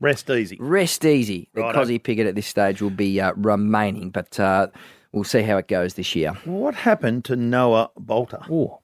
Rest 0.00 0.30
easy. 0.30 0.56
rest 0.60 1.04
easy 1.04 1.48
that 1.54 1.60
Righto. 1.60 1.84
Cozzy 1.84 2.00
Pickett 2.00 2.28
at 2.28 2.36
this 2.36 2.46
stage 2.46 2.80
will 2.80 2.88
be 2.90 3.20
uh, 3.20 3.32
remaining, 3.34 4.10
but 4.10 4.38
uh, 4.38 4.68
we'll 5.16 5.24
see 5.24 5.40
how 5.42 5.56
it 5.56 5.66
goes 5.66 5.94
this 5.94 6.14
year. 6.14 6.32
What 6.44 6.74
happened 6.74 7.24
to 7.24 7.36
Noah 7.36 7.90
Balta? 7.98 8.40
Oh, 8.50 8.80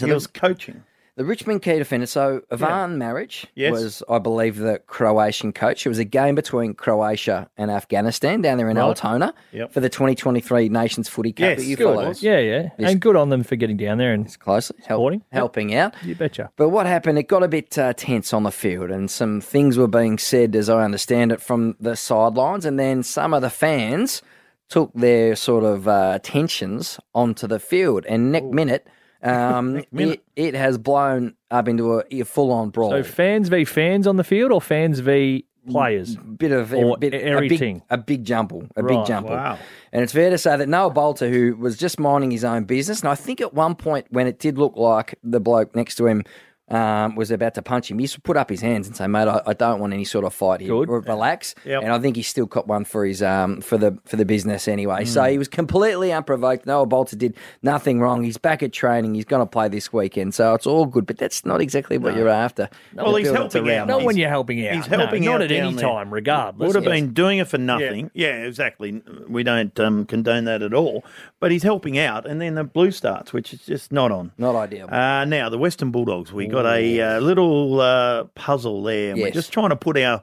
he 0.00 0.10
was 0.10 0.26
coaching. 0.26 0.82
The 1.16 1.24
Richmond 1.24 1.62
key 1.62 1.78
defender, 1.78 2.06
so 2.06 2.42
Ivan 2.50 2.98
Maric 2.98 3.44
Yes. 3.54 3.70
was, 3.70 4.02
I 4.08 4.18
believe, 4.18 4.56
the 4.56 4.80
Croatian 4.88 5.52
coach. 5.52 5.86
It 5.86 5.88
was 5.88 6.00
a 6.00 6.04
game 6.04 6.34
between 6.34 6.74
Croatia 6.74 7.48
and 7.56 7.70
Afghanistan 7.70 8.40
down 8.42 8.58
there 8.58 8.68
in 8.68 8.76
Altona 8.78 9.32
Yep. 9.52 9.70
for 9.72 9.78
the 9.78 9.88
2023 9.88 10.68
Nations 10.70 11.08
Footy 11.08 11.32
Cup 11.32 11.40
Yes, 11.50 11.58
that 11.58 11.64
you 11.66 11.76
good. 11.76 11.84
follow 11.84 12.12
yeah, 12.18 12.38
yeah. 12.40 12.68
And 12.80 12.98
good 13.00 13.14
on 13.14 13.28
them 13.28 13.44
for 13.44 13.54
getting 13.54 13.76
down 13.76 13.98
there 13.98 14.12
and 14.12 14.26
closely, 14.40 14.76
help- 14.78 14.98
Supporting. 14.98 15.20
Yep. 15.20 15.26
helping 15.38 15.74
out. 15.76 15.94
you 16.02 16.16
betcha. 16.16 16.50
But 16.56 16.70
what 16.70 16.86
happened? 16.86 17.16
It 17.18 17.28
got 17.28 17.44
a 17.44 17.48
bit 17.48 17.78
uh, 17.78 17.92
tense 17.92 18.32
on 18.32 18.42
the 18.42 18.50
field, 18.50 18.90
and 18.90 19.08
some 19.08 19.40
things 19.40 19.78
were 19.78 19.86
being 19.86 20.18
said, 20.18 20.56
as 20.56 20.68
I 20.68 20.82
understand 20.82 21.30
it, 21.30 21.40
from 21.40 21.76
the 21.78 21.94
sidelines. 21.94 22.64
And 22.64 22.76
then 22.76 23.04
some 23.04 23.32
of 23.34 23.40
the 23.42 23.50
fans 23.50 24.20
took 24.68 24.92
their 24.94 25.36
sort 25.36 25.64
of 25.64 25.86
uh, 25.88 26.18
tensions 26.22 26.98
onto 27.14 27.46
the 27.46 27.58
field. 27.60 28.04
And 28.06 28.32
next 28.32 28.46
minute, 28.52 28.86
um, 29.22 29.82
minute. 29.92 30.24
It, 30.36 30.46
it 30.46 30.54
has 30.54 30.78
blown 30.78 31.34
up 31.50 31.68
into 31.68 31.98
a, 32.00 32.04
a 32.10 32.22
full-on 32.24 32.70
brawl. 32.70 32.90
So 32.90 33.02
fans 33.02 33.48
v 33.48 33.64
fans 33.64 34.06
on 34.06 34.16
the 34.16 34.24
field 34.24 34.52
or 34.52 34.60
fans 34.60 35.00
v 35.00 35.44
players? 35.68 36.16
bit 36.16 36.52
of 36.52 36.74
Or 36.74 36.96
a, 36.96 36.98
bit, 36.98 37.14
a 37.14 37.22
everything. 37.24 37.76
big, 37.78 37.82
a 37.90 37.96
big 37.98 38.24
jumble, 38.24 38.66
a 38.76 38.82
Right, 38.82 38.98
big 38.98 39.06
jumble. 39.06 39.30
wow. 39.30 39.58
And 39.92 40.02
it's 40.02 40.12
fair 40.12 40.28
to 40.30 40.36
say 40.38 40.56
that 40.56 40.68
Noah 40.68 40.90
Balta, 40.90 41.28
who 41.28 41.56
was 41.56 41.76
just 41.78 41.98
minding 41.98 42.30
his 42.32 42.44
own 42.44 42.64
business, 42.64 43.00
and 43.00 43.08
I 43.08 43.14
think 43.14 43.40
at 43.40 43.54
one 43.54 43.74
point 43.74 44.06
when 44.10 44.26
it 44.26 44.38
did 44.38 44.58
look 44.58 44.76
like 44.76 45.18
the 45.22 45.40
bloke 45.40 45.74
next 45.74 45.94
to 45.96 46.06
him 46.06 46.22
um, 46.68 47.14
was 47.14 47.30
about 47.30 47.54
to 47.54 47.62
punch 47.62 47.90
him, 47.90 47.98
he 47.98 48.04
used 48.04 48.14
to 48.14 48.20
put 48.20 48.36
up 48.36 48.48
his 48.48 48.60
hands 48.62 48.86
and 48.86 48.96
say, 48.96 49.06
"Mate, 49.06 49.28
I, 49.28 49.42
I 49.46 49.52
don't 49.52 49.80
want 49.80 49.92
any 49.92 50.04
sort 50.04 50.24
of 50.24 50.32
fight 50.32 50.60
here. 50.60 50.70
Good. 50.70 50.88
Relax." 50.88 51.54
Yep. 51.64 51.82
And 51.82 51.92
I 51.92 51.98
think 51.98 52.16
he 52.16 52.22
still 52.22 52.46
got 52.46 52.66
one 52.66 52.84
for 52.84 53.04
his 53.04 53.22
um, 53.22 53.60
for 53.60 53.76
the 53.76 53.98
for 54.04 54.16
the 54.16 54.24
business 54.24 54.66
anyway. 54.66 55.00
Hmm. 55.00 55.10
So 55.10 55.24
he 55.24 55.36
was 55.38 55.48
completely 55.48 56.12
unprovoked. 56.12 56.66
Noah 56.66 56.86
Balta 56.86 57.16
did 57.16 57.36
nothing 57.62 58.00
wrong. 58.00 58.24
He's 58.24 58.38
back 58.38 58.62
at 58.62 58.72
training. 58.72 59.14
He's 59.14 59.24
going 59.26 59.40
to 59.40 59.46
play 59.46 59.68
this 59.68 59.92
weekend, 59.92 60.34
so 60.34 60.54
it's 60.54 60.66
all 60.66 60.86
good. 60.86 61.04
But 61.06 61.18
that's 61.18 61.44
not 61.44 61.60
exactly 61.60 61.98
what 61.98 62.16
you're 62.16 62.28
after. 62.28 62.70
Well, 62.94 63.14
he's 63.16 63.30
helping 63.30 63.70
out. 63.70 63.86
Not 63.86 63.96
one. 63.98 64.06
when 64.06 64.16
you're 64.16 64.30
helping 64.30 64.66
out. 64.66 64.74
He's 64.74 64.86
helping 64.86 65.24
no, 65.24 65.32
out 65.32 65.38
Not 65.40 65.42
at 65.42 65.52
any 65.52 65.74
there. 65.74 65.88
time, 65.88 66.12
regardless. 66.12 66.66
Would 66.68 66.76
have 66.76 66.84
Yes. 66.84 67.00
been 67.00 67.12
doing 67.12 67.38
it 67.38 67.48
for 67.48 67.58
nothing. 67.58 68.10
Yeah. 68.14 68.44
exactly. 68.44 69.02
We 69.28 69.42
don't 69.42 69.78
um, 69.80 70.06
condone 70.06 70.44
that 70.44 70.62
at 70.62 70.72
all. 70.72 71.04
But 71.40 71.50
he's 71.50 71.62
helping 71.62 71.98
out, 71.98 72.26
and 72.26 72.40
then 72.40 72.54
the 72.54 72.64
blue 72.64 72.90
starts, 72.90 73.32
which 73.32 73.52
is 73.52 73.60
just 73.66 73.92
not 73.92 74.10
on. 74.10 74.32
Not 74.38 74.56
ideal. 74.56 74.88
Uh, 74.90 75.24
now, 75.26 75.50
the 75.50 75.58
Western 75.58 75.90
Bulldogs, 75.90 76.32
we 76.32 76.46
got 76.54 76.66
a 76.66 77.00
uh, 77.00 77.20
little 77.20 77.80
uh, 77.80 78.24
puzzle 78.34 78.82
there, 78.82 79.10
and 79.10 79.18
we're 79.20 79.26
Yes. 79.26 79.34
just 79.34 79.52
trying 79.52 79.70
to 79.70 79.76
put 79.76 79.98
our 79.98 80.22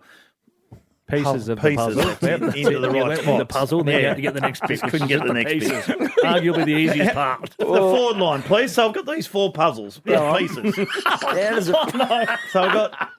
pieces 1.10 1.50
of 1.50 1.60
pieces 1.60 1.96
the 1.96 2.04
puzzle. 2.04 2.28
in- 2.30 2.56
into 2.56 2.80
the 2.80 2.90
right 2.90 2.96
went 2.96 3.10
with 3.10 3.20
spots. 3.22 3.38
The 3.40 3.46
puzzle, 3.46 3.84
then 3.84 3.96
you 3.96 4.02
Yeah. 4.02 4.14
to 4.14 4.22
get 4.22 4.34
the 4.34 4.40
next 4.40 4.66
bit. 4.66 4.82
Couldn't 4.82 5.08
get 5.10 5.26
the 5.26 5.34
next 5.34 5.52
bit. 5.54 5.62
pieces. 5.62 5.86
Arguably 6.24 6.66
the 6.66 6.72
easiest 6.74 7.14
part. 7.14 7.50
the 7.60 7.66
forward 7.66 8.18
line, 8.18 8.42
please. 8.44 8.72
So 8.74 8.88
I've 8.88 8.94
got 8.94 9.06
these 9.06 9.28
four 9.28 9.52
puzzles, 9.52 10.00
Go 10.06 10.16
on. 10.26 10.38
pieces. 10.40 10.78
Yeah, 11.06 11.34
there's 11.34 11.68
a- 11.68 11.74
so 12.52 12.64
I've 12.64 12.74
got 12.74 13.10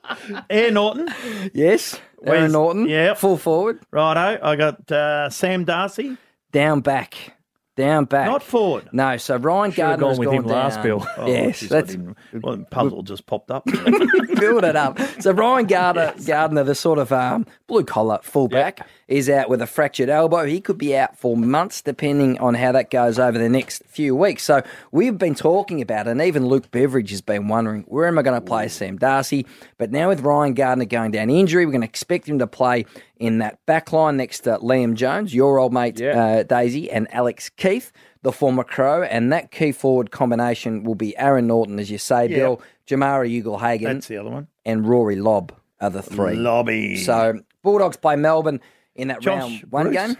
Air 0.48 0.70
Naughton, 0.70 1.08
yes, 1.52 2.00
Aaron 2.24 2.40
Where's- 2.40 2.52
Naughton. 2.52 2.88
yeah. 2.88 3.12
full 3.14 3.36
forward. 3.36 3.80
righto. 3.90 4.38
I 4.42 4.56
got 4.56 4.90
uh, 4.90 5.28
Sam 5.28 5.64
Darcy, 5.64 6.16
Down 6.50 6.80
back. 6.80 7.36
Down 7.74 8.04
back. 8.04 8.26
not 8.26 8.42
forward. 8.42 8.90
No, 8.92 9.16
so 9.16 9.36
Ryan 9.36 9.70
Should 9.70 9.84
have 9.84 10.00
Gardner 10.00 10.02
gone 10.02 10.10
has 10.10 10.18
with 10.18 10.26
gone 10.26 10.34
him 10.34 10.44
last, 10.44 10.74
down. 10.76 10.82
Bill. 10.84 11.06
Oh, 11.16 11.26
yes, 11.26 11.60
geez, 11.60 11.68
that's 11.68 11.96
well, 12.42 12.64
puzzle 12.70 13.02
just 13.04 13.26
popped 13.26 13.50
up. 13.50 13.64
build 14.38 14.64
it 14.64 14.76
up. 14.76 14.98
So 15.20 15.32
Ryan 15.32 15.66
Gardner, 15.66 16.14
Gardner, 16.26 16.64
the 16.64 16.74
sort 16.74 16.98
of 16.98 17.12
um, 17.12 17.46
blue 17.66 17.84
collar 17.84 18.18
fullback, 18.22 18.86
is 19.08 19.28
out 19.30 19.48
with 19.48 19.62
a 19.62 19.66
fractured 19.66 20.08
elbow. 20.08 20.44
He 20.44 20.60
could 20.60 20.78
be 20.78 20.96
out 20.96 21.16
for 21.18 21.36
months, 21.36 21.80
depending 21.80 22.38
on 22.40 22.54
how 22.54 22.72
that 22.72 22.90
goes 22.90 23.18
over 23.18 23.38
the 23.38 23.48
next 23.48 23.84
few 23.86 24.14
weeks. 24.16 24.42
So 24.42 24.62
we've 24.90 25.16
been 25.16 25.34
talking 25.34 25.80
about, 25.80 26.06
it, 26.06 26.10
and 26.10 26.20
even 26.22 26.46
Luke 26.46 26.70
Beveridge 26.70 27.10
has 27.10 27.20
been 27.20 27.48
wondering, 27.48 27.82
where 27.88 28.06
am 28.06 28.18
I 28.18 28.22
going 28.22 28.40
to 28.40 28.46
play 28.46 28.68
Sam 28.68 28.98
Darcy? 28.98 29.46
But 29.78 29.90
now 29.92 30.08
with 30.08 30.20
Ryan 30.20 30.54
Gardner 30.54 30.84
going 30.86 31.12
down 31.12 31.30
injury, 31.30 31.64
we're 31.66 31.72
going 31.72 31.82
to 31.82 31.86
expect 31.88 32.28
him 32.28 32.38
to 32.40 32.46
play 32.46 32.84
in 33.18 33.38
that 33.38 33.64
back 33.66 33.92
line 33.92 34.16
next 34.16 34.40
to 34.40 34.58
Liam 34.58 34.94
Jones, 34.94 35.32
your 35.32 35.58
old 35.58 35.72
mate 35.72 36.00
uh, 36.02 36.42
Daisy, 36.42 36.90
and 36.90 37.06
Alex 37.14 37.50
Keith, 37.62 37.92
the 38.22 38.32
former 38.32 38.64
Crow. 38.64 39.02
And 39.02 39.32
that 39.32 39.50
key 39.50 39.72
forward 39.72 40.10
combination 40.10 40.84
will 40.84 40.94
be 40.94 41.16
Aaron 41.16 41.46
Naughton, 41.46 41.78
as 41.78 41.90
you 41.90 41.98
say, 41.98 42.28
Bill, 42.28 42.60
Jamarra 42.86 43.28
Ugle-Hagan, 43.42 43.94
That's 43.94 44.08
the 44.08 44.16
other 44.18 44.30
one. 44.30 44.48
and 44.64 44.86
Rory 44.86 45.16
Lobb 45.16 45.52
are 45.80 45.90
the 45.90 46.02
three. 46.02 46.34
Lobby. 46.34 46.96
So 46.96 47.40
Bulldogs 47.62 47.96
play 47.96 48.16
Melbourne 48.16 48.60
in 48.94 49.08
that 49.08 49.20
Josh 49.20 49.40
round 49.40 49.60
one 49.70 49.86
Bruce. 49.86 49.96
game. 49.96 50.16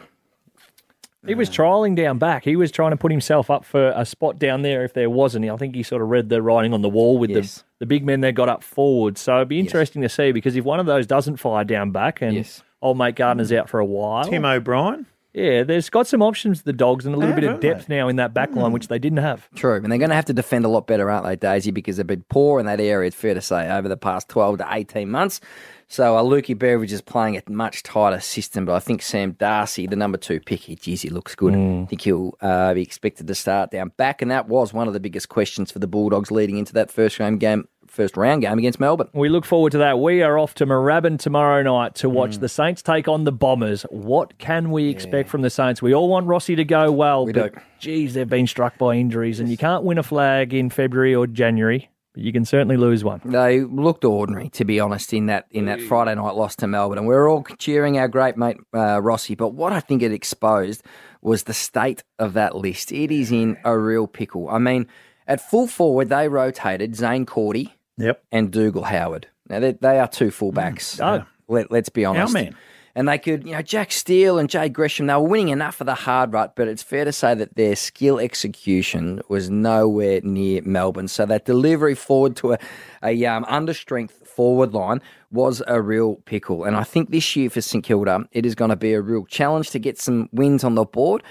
He 1.24 1.36
was 1.36 1.48
trialling 1.48 1.94
down 1.94 2.18
back. 2.18 2.42
He 2.44 2.56
was 2.56 2.72
trying 2.72 2.90
to 2.90 2.96
put 2.96 3.12
himself 3.12 3.48
up 3.48 3.64
for 3.64 3.92
a 3.94 4.04
spot 4.04 4.40
down 4.40 4.62
there 4.62 4.84
if 4.84 4.92
there 4.92 5.08
wasn't. 5.08 5.48
I 5.48 5.56
think 5.56 5.76
he 5.76 5.84
sort 5.84 6.02
of 6.02 6.08
read 6.08 6.28
the 6.30 6.42
writing 6.42 6.74
on 6.74 6.82
the 6.82 6.88
wall 6.88 7.16
with 7.16 7.30
Yes. 7.30 7.58
the, 7.58 7.64
the 7.80 7.86
big 7.86 8.04
men 8.04 8.22
they 8.22 8.32
got 8.32 8.48
up 8.48 8.64
forward. 8.64 9.16
So 9.18 9.36
it'd 9.36 9.46
be 9.48 9.60
interesting 9.60 10.02
to 10.02 10.08
see 10.08 10.32
because 10.32 10.56
if 10.56 10.64
one 10.64 10.80
of 10.80 10.86
those 10.86 11.06
doesn't 11.06 11.36
fire 11.36 11.62
down 11.62 11.92
back 11.92 12.22
and 12.22 12.34
Yes. 12.34 12.64
old 12.80 12.98
mate 12.98 13.14
Gardner's 13.14 13.52
out 13.52 13.68
for 13.68 13.78
a 13.78 13.84
while, 13.84 14.24
Tim 14.24 14.44
O'Brien. 14.44 15.06
Yeah, 15.34 15.62
there's 15.62 15.88
got 15.88 16.06
some 16.06 16.22
options, 16.22 16.62
the 16.62 16.72
dogs, 16.72 17.06
and 17.06 17.14
a 17.14 17.18
little 17.18 17.32
Have, 17.32 17.40
bit 17.40 17.44
of 17.44 17.50
haven't 17.54 17.78
depth 17.78 17.88
now 17.88 18.08
in 18.08 18.16
that 18.16 18.34
back 18.34 18.54
line, 18.54 18.72
which 18.72 18.88
they 18.88 18.98
didn't 18.98 19.18
have. 19.18 19.48
True, 19.54 19.76
and 19.76 19.90
they're 19.90 19.98
going 19.98 20.10
to 20.10 20.16
have 20.16 20.26
to 20.26 20.32
defend 20.32 20.64
a 20.64 20.68
lot 20.68 20.86
better, 20.86 21.10
aren't 21.10 21.24
they, 21.24 21.36
Daisy? 21.36 21.70
Because 21.70 21.96
they've 21.96 22.06
been 22.06 22.24
poor 22.28 22.60
in 22.60 22.66
that 22.66 22.80
area. 22.80 23.06
It's 23.06 23.16
fair 23.16 23.34
to 23.34 23.40
say 23.40 23.70
over 23.70 23.88
the 23.88 23.96
past 23.96 24.28
twelve 24.28 24.58
to 24.58 24.66
eighteen 24.70 25.10
months. 25.10 25.40
So 25.88 26.16
uh, 26.16 26.22
Lukey 26.22 26.58
Beveridge 26.58 26.92
is 26.92 27.02
playing 27.02 27.36
a 27.36 27.42
much 27.50 27.82
tighter 27.82 28.20
system, 28.20 28.64
but 28.64 28.74
I 28.74 28.78
think 28.78 29.02
Sam 29.02 29.32
Darcy, 29.32 29.86
the 29.86 29.96
number 29.96 30.16
two 30.16 30.40
pick, 30.40 30.60
he, 30.60 30.74
geez, 30.74 31.02
he 31.02 31.10
looks 31.10 31.34
good. 31.34 31.54
I 31.54 31.84
think 31.84 32.00
he'll 32.00 32.34
uh, 32.40 32.72
be 32.72 32.80
expected 32.80 33.26
to 33.26 33.34
start 33.34 33.70
down 33.70 33.92
back, 33.98 34.22
and 34.22 34.30
that 34.30 34.48
was 34.48 34.72
one 34.72 34.86
of 34.86 34.94
the 34.94 35.00
biggest 35.00 35.28
questions 35.28 35.70
for 35.70 35.80
the 35.80 35.86
Bulldogs 35.86 36.30
leading 36.30 36.56
into 36.56 36.72
that 36.72 36.90
first 36.90 37.18
game, 37.18 37.36
game 37.36 37.68
first 37.92 38.16
round 38.16 38.42
game 38.42 38.58
against 38.58 38.80
Melbourne. 38.80 39.08
We 39.12 39.28
look 39.28 39.44
forward 39.44 39.72
to 39.72 39.78
that. 39.78 39.98
We 39.98 40.22
are 40.22 40.38
off 40.38 40.54
to 40.54 40.66
Moorabbin 40.66 41.18
tomorrow 41.18 41.62
night 41.62 41.94
to 41.96 42.08
watch 42.08 42.38
the 42.38 42.48
Saints 42.48 42.82
take 42.82 43.06
on 43.06 43.24
the 43.24 43.32
Bombers. 43.32 43.82
What 43.90 44.38
can 44.38 44.70
we 44.70 44.88
expect 44.88 45.28
from 45.28 45.42
the 45.42 45.50
Saints? 45.50 45.82
We 45.82 45.94
all 45.94 46.08
want 46.08 46.26
Rossi 46.26 46.56
to 46.56 46.64
go 46.64 46.90
well, 46.90 47.26
We 47.26 47.32
but 47.32 47.54
do. 47.54 47.60
geez, 47.78 48.14
they've 48.14 48.28
been 48.28 48.46
struck 48.46 48.78
by 48.78 48.94
injuries, 48.96 49.38
and 49.40 49.48
you 49.48 49.56
can't 49.56 49.84
win 49.84 49.98
a 49.98 50.02
flag 50.02 50.54
in 50.54 50.70
February 50.70 51.14
or 51.14 51.26
January, 51.26 51.90
but 52.14 52.22
you 52.22 52.32
can 52.32 52.44
certainly 52.44 52.76
lose 52.78 53.04
one. 53.04 53.20
They 53.24 53.60
looked 53.60 54.04
ordinary, 54.04 54.48
to 54.50 54.64
be 54.64 54.80
honest, 54.80 55.12
in 55.12 55.26
that 55.26 55.46
in 55.50 55.66
that 55.66 55.80
Friday 55.82 56.14
night 56.14 56.34
loss 56.34 56.56
to 56.56 56.66
Melbourne, 56.66 56.98
and 56.98 57.06
we 57.06 57.14
are 57.14 57.28
all 57.28 57.44
cheering 57.58 57.98
our 57.98 58.08
great 58.08 58.36
mate 58.38 58.56
uh, 58.74 59.00
Rossi. 59.02 59.34
But 59.34 59.50
what 59.50 59.72
I 59.72 59.80
think 59.80 60.02
it 60.02 60.12
exposed 60.12 60.82
was 61.20 61.42
the 61.44 61.54
state 61.54 62.02
of 62.18 62.32
that 62.32 62.56
list. 62.56 62.90
It 62.90 63.10
is 63.12 63.30
in 63.30 63.56
a 63.64 63.78
real 63.78 64.06
pickle. 64.06 64.48
I 64.48 64.58
mean, 64.58 64.86
at 65.26 65.40
full 65.40 65.66
forward, 65.68 66.08
they 66.08 66.26
rotated 66.28 66.96
Zane 66.96 67.26
Cordy 67.26 67.74
Yep. 67.98 68.24
and 68.32 68.50
Dougal 68.50 68.84
Howard. 68.84 69.28
Now 69.48 69.60
they, 69.60 69.72
they 69.72 69.98
are 69.98 70.08
two 70.08 70.28
fullbacks. 70.28 71.00
Oh. 71.02 71.26
Let, 71.48 71.70
let's 71.70 71.88
be 71.88 72.04
honest. 72.04 72.32
man. 72.32 72.56
And 72.94 73.08
they 73.08 73.18
could, 73.18 73.44
you 73.44 73.52
know, 73.52 73.62
Jack 73.62 73.90
Steele 73.90 74.38
and 74.38 74.50
Jade 74.50 74.74
Gresham, 74.74 75.06
they 75.06 75.14
were 75.14 75.20
winning 75.22 75.48
enough 75.48 75.76
for 75.76 75.84
the 75.84 75.94
hard 75.94 76.32
rut, 76.32 76.54
but 76.56 76.68
it's 76.68 76.82
fair 76.82 77.06
to 77.06 77.12
say 77.12 77.34
that 77.34 77.56
their 77.56 77.74
skill 77.74 78.18
execution 78.18 79.22
was 79.28 79.48
nowhere 79.48 80.20
near 80.22 80.60
Melbourne. 80.62 81.08
So 81.08 81.24
that 81.24 81.46
delivery 81.46 81.94
forward 81.94 82.36
to 82.36 82.52
a, 82.52 82.58
a 83.02 83.24
um, 83.24 83.44
understrength 83.44 84.10
forward 84.10 84.74
line 84.74 85.00
was 85.30 85.62
a 85.66 85.80
real 85.80 86.16
pickle. 86.26 86.64
And 86.64 86.76
I 86.76 86.84
think 86.84 87.10
this 87.10 87.34
year 87.34 87.48
for 87.48 87.62
St 87.62 87.82
Kilda, 87.82 88.26
it 88.32 88.44
is 88.44 88.54
going 88.54 88.70
to 88.70 88.76
be 88.76 88.92
a 88.92 89.00
real 89.00 89.24
challenge 89.24 89.70
to 89.70 89.78
get 89.78 89.98
some 89.98 90.28
wins 90.32 90.62
on 90.62 90.74
the 90.74 90.84
board 90.84 91.22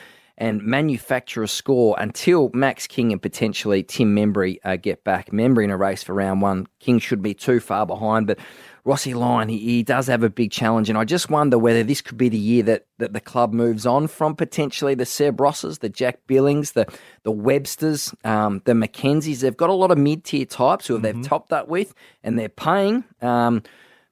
and 0.41 0.63
manufacture 0.63 1.43
a 1.43 1.47
score 1.47 1.95
until 1.99 2.49
Max 2.51 2.87
King 2.87 3.11
and 3.11 3.21
potentially 3.21 3.83
Tim 3.83 4.15
Membrey 4.15 4.57
uh, 4.65 4.75
get 4.75 5.03
back. 5.03 5.29
Membrey 5.29 5.65
in 5.65 5.69
a 5.69 5.77
race 5.77 6.01
for 6.01 6.15
round 6.15 6.41
one. 6.41 6.67
King 6.79 6.97
should 6.97 7.21
be 7.21 7.35
too 7.35 7.59
far 7.59 7.85
behind, 7.85 8.25
but 8.25 8.39
Rossi 8.83 9.13
Lyon, 9.13 9.49
he, 9.49 9.59
he 9.59 9.83
does 9.83 10.07
have 10.07 10.23
a 10.23 10.31
big 10.31 10.49
challenge, 10.49 10.89
and 10.89 10.97
I 10.97 11.05
just 11.05 11.29
wonder 11.29 11.59
whether 11.59 11.83
this 11.83 12.01
could 12.01 12.17
be 12.17 12.27
the 12.27 12.39
year 12.39 12.63
that, 12.63 12.87
that 12.97 13.13
the 13.13 13.19
club 13.19 13.53
moves 13.53 13.85
on 13.85 14.07
from 14.07 14.35
potentially 14.35 14.95
the 14.95 15.05
Seb 15.05 15.39
Rosses, 15.39 15.77
the 15.77 15.89
Jack 15.89 16.25
Billings, 16.25 16.71
the 16.71 16.91
the 17.21 17.31
Websters, 17.31 18.11
um, 18.25 18.63
the 18.65 18.73
Mackenzies. 18.73 19.41
They've 19.41 19.55
got 19.55 19.69
a 19.69 19.73
lot 19.73 19.91
of 19.91 19.99
mid 19.99 20.23
tier 20.23 20.45
types 20.45 20.87
who 20.87 20.97
they've 20.97 21.21
topped 21.21 21.53
up 21.53 21.67
with, 21.67 21.93
and 22.23 22.39
they're 22.39 22.49
paying. 22.49 23.03
Um, 23.21 23.61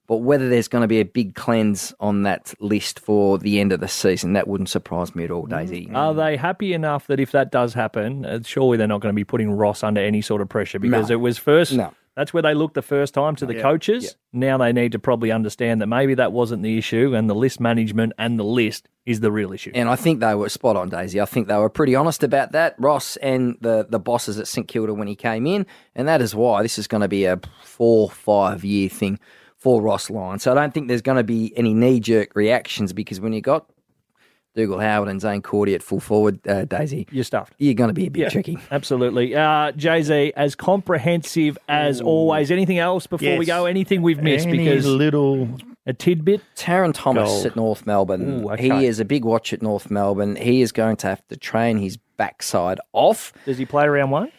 but 0.09 0.17
whether 0.17 0.49
there's 0.49 0.67
going 0.67 0.81
to 0.81 0.87
be 0.87 0.99
a 0.99 1.05
big 1.05 1.35
cleanse 1.35 1.93
on 1.99 2.23
that 2.23 2.51
list 2.59 2.99
for 2.99 3.37
the 3.37 3.59
end 3.59 3.71
of 3.71 3.79
the 3.79 3.87
season, 3.87 4.33
that 4.33 4.47
wouldn't 4.47 4.67
surprise 4.69 5.13
me 5.15 5.23
at 5.23 5.29
all, 5.29 5.45
Daisy. 5.45 5.87
Are 5.93 6.15
they 6.15 6.35
happy 6.35 6.73
enough 6.73 7.05
that 7.07 7.19
if 7.19 7.31
that 7.31 7.51
does 7.51 7.75
happen, 7.75 8.25
uh, 8.25 8.39
surely 8.43 8.75
they're 8.75 8.87
not 8.87 9.01
going 9.01 9.13
to 9.13 9.15
be 9.15 9.23
putting 9.23 9.51
Ross 9.51 9.83
under 9.83 10.01
any 10.01 10.21
sort 10.21 10.41
of 10.41 10.49
pressure 10.49 10.79
because 10.79 11.09
No. 11.09 11.13
it 11.13 11.19
was 11.19 11.37
first. 11.37 11.73
No. 11.73 11.93
That's 12.15 12.33
where 12.33 12.41
they 12.43 12.55
looked 12.55 12.73
the 12.73 12.81
first 12.81 13.13
time 13.13 13.35
to 13.37 13.45
the 13.45 13.61
coaches. 13.61 14.17
Now 14.33 14.57
they 14.57 14.73
need 14.73 14.91
to 14.93 14.99
probably 14.99 15.31
understand 15.31 15.79
that 15.81 15.87
maybe 15.87 16.15
that 16.15 16.33
wasn't 16.33 16.63
the 16.63 16.77
issue, 16.77 17.15
and 17.15 17.29
the 17.29 17.35
list 17.35 17.59
management 17.61 18.11
and 18.17 18.37
the 18.37 18.43
list 18.43 18.89
is 19.05 19.19
the 19.21 19.31
real 19.31 19.53
issue. 19.53 19.71
And 19.73 19.87
I 19.87 19.95
think 19.95 20.19
they 20.19 20.35
were 20.35 20.49
spot 20.49 20.75
on, 20.75 20.89
Daisy. 20.89 21.21
I 21.21 21.25
think 21.25 21.47
they 21.47 21.55
were 21.55 21.69
pretty 21.69 21.95
honest 21.95 22.23
about 22.23 22.51
that, 22.53 22.75
Ross 22.77 23.15
and 23.17 23.57
the, 23.61 23.85
the 23.87 23.99
bosses 23.99 24.37
at 24.39 24.47
St 24.47 24.67
Kilda 24.67 24.93
when 24.93 25.07
he 25.07 25.15
came 25.15 25.45
in. 25.47 25.65
And 25.95 26.07
that 26.07 26.19
is 26.19 26.35
why 26.35 26.61
this 26.61 26.77
is 26.77 26.87
going 26.87 27.01
to 27.01 27.07
be 27.07 27.23
a 27.25 27.39
four, 27.63 28.09
five 28.09 28.65
year 28.65 28.89
thing 28.89 29.19
for 29.59 29.81
Ross 29.81 30.09
Lyon. 30.09 30.39
So 30.39 30.51
I 30.51 30.55
don't 30.55 30.73
think 30.73 30.87
there's 30.87 31.01
going 31.01 31.17
to 31.17 31.23
be 31.23 31.53
any 31.57 31.73
knee 31.73 31.99
jerk 31.99 32.35
reactions 32.35 32.93
because 32.93 33.19
when 33.19 33.33
you 33.33 33.41
got 33.41 33.69
Dougal 34.55 34.79
Howard 34.79 35.09
and 35.09 35.21
Zane 35.21 35.41
Cordy 35.41 35.75
at 35.75 35.83
full 35.83 35.99
forward, 35.99 36.45
uh, 36.47 36.65
Daisy, 36.65 37.07
You're 37.11 37.23
stuffed. 37.23 37.53
you're 37.59 37.75
going 37.75 37.89
to 37.89 37.93
be 37.93 38.07
a 38.07 38.11
bit 38.11 38.21
Yeah, 38.21 38.29
tricky. 38.29 38.57
Absolutely. 38.71 39.35
Uh, 39.35 39.71
Jay 39.73 40.01
Z, 40.01 40.33
as 40.35 40.55
comprehensive 40.55 41.57
as 41.67 42.01
always. 42.01 42.49
Anything 42.51 42.79
else 42.79 43.05
before 43.05 43.37
we 43.37 43.45
go? 43.45 43.65
Anything 43.65 44.01
we've 44.01 44.21
missed? 44.21 44.47
Any 44.47 44.57
because 44.57 44.87
little 44.87 45.47
a 45.85 45.93
tidbit. 45.93 46.41
Tarryn 46.55 46.93
Thomas 46.93 47.29
Gold. 47.29 47.45
at 47.45 47.55
North 47.55 47.85
Melbourne. 47.85 48.43
Ooh, 48.45 48.51
okay. 48.51 48.79
He 48.79 48.85
is 48.87 48.99
a 48.99 49.05
big 49.05 49.23
watch 49.23 49.53
at 49.53 49.61
North 49.61 49.91
Melbourne. 49.91 50.35
He 50.35 50.61
is 50.61 50.71
going 50.71 50.95
to 50.97 51.07
have 51.07 51.25
to 51.27 51.37
train 51.37 51.77
his 51.77 51.97
backside 52.17 52.79
off. 52.91 53.31
Does 53.45 53.57
he 53.57 53.65
play 53.65 53.87
round 53.87 54.11
one? 54.11 54.31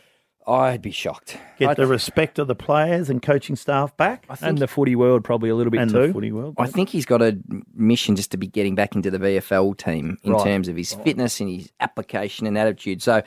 I'd 0.46 0.82
be 0.82 0.90
shocked. 0.90 1.36
get 1.58 1.70
I, 1.70 1.74
the 1.74 1.86
respect 1.86 2.38
of 2.38 2.48
the 2.48 2.54
players 2.54 3.08
and 3.10 3.22
coaching 3.22 3.56
staff 3.56 3.96
back, 3.96 4.26
And 4.40 4.58
the 4.58 4.66
footy 4.66 4.96
world 4.96 5.22
probably 5.22 5.50
a 5.50 5.54
little 5.54 5.70
bit 5.70 5.80
and 5.82 5.90
too. 5.90 6.06
the 6.08 6.12
footy 6.12 6.32
world. 6.32 6.54
I 6.58 6.66
think 6.66 6.88
he's 6.88 7.06
got 7.06 7.22
a 7.22 7.38
mission 7.74 8.16
just 8.16 8.30
to 8.32 8.36
be 8.36 8.46
getting 8.46 8.74
back 8.74 8.94
into 8.96 9.10
the 9.10 9.18
VFL 9.18 9.76
team 9.76 10.18
in 10.22 10.32
Right. 10.32 10.44
terms 10.44 10.68
of 10.68 10.76
his 10.76 10.94
fitness 10.94 11.40
and 11.40 11.50
his 11.50 11.70
application 11.80 12.46
and 12.46 12.56
attitude. 12.58 13.02
So, 13.02 13.22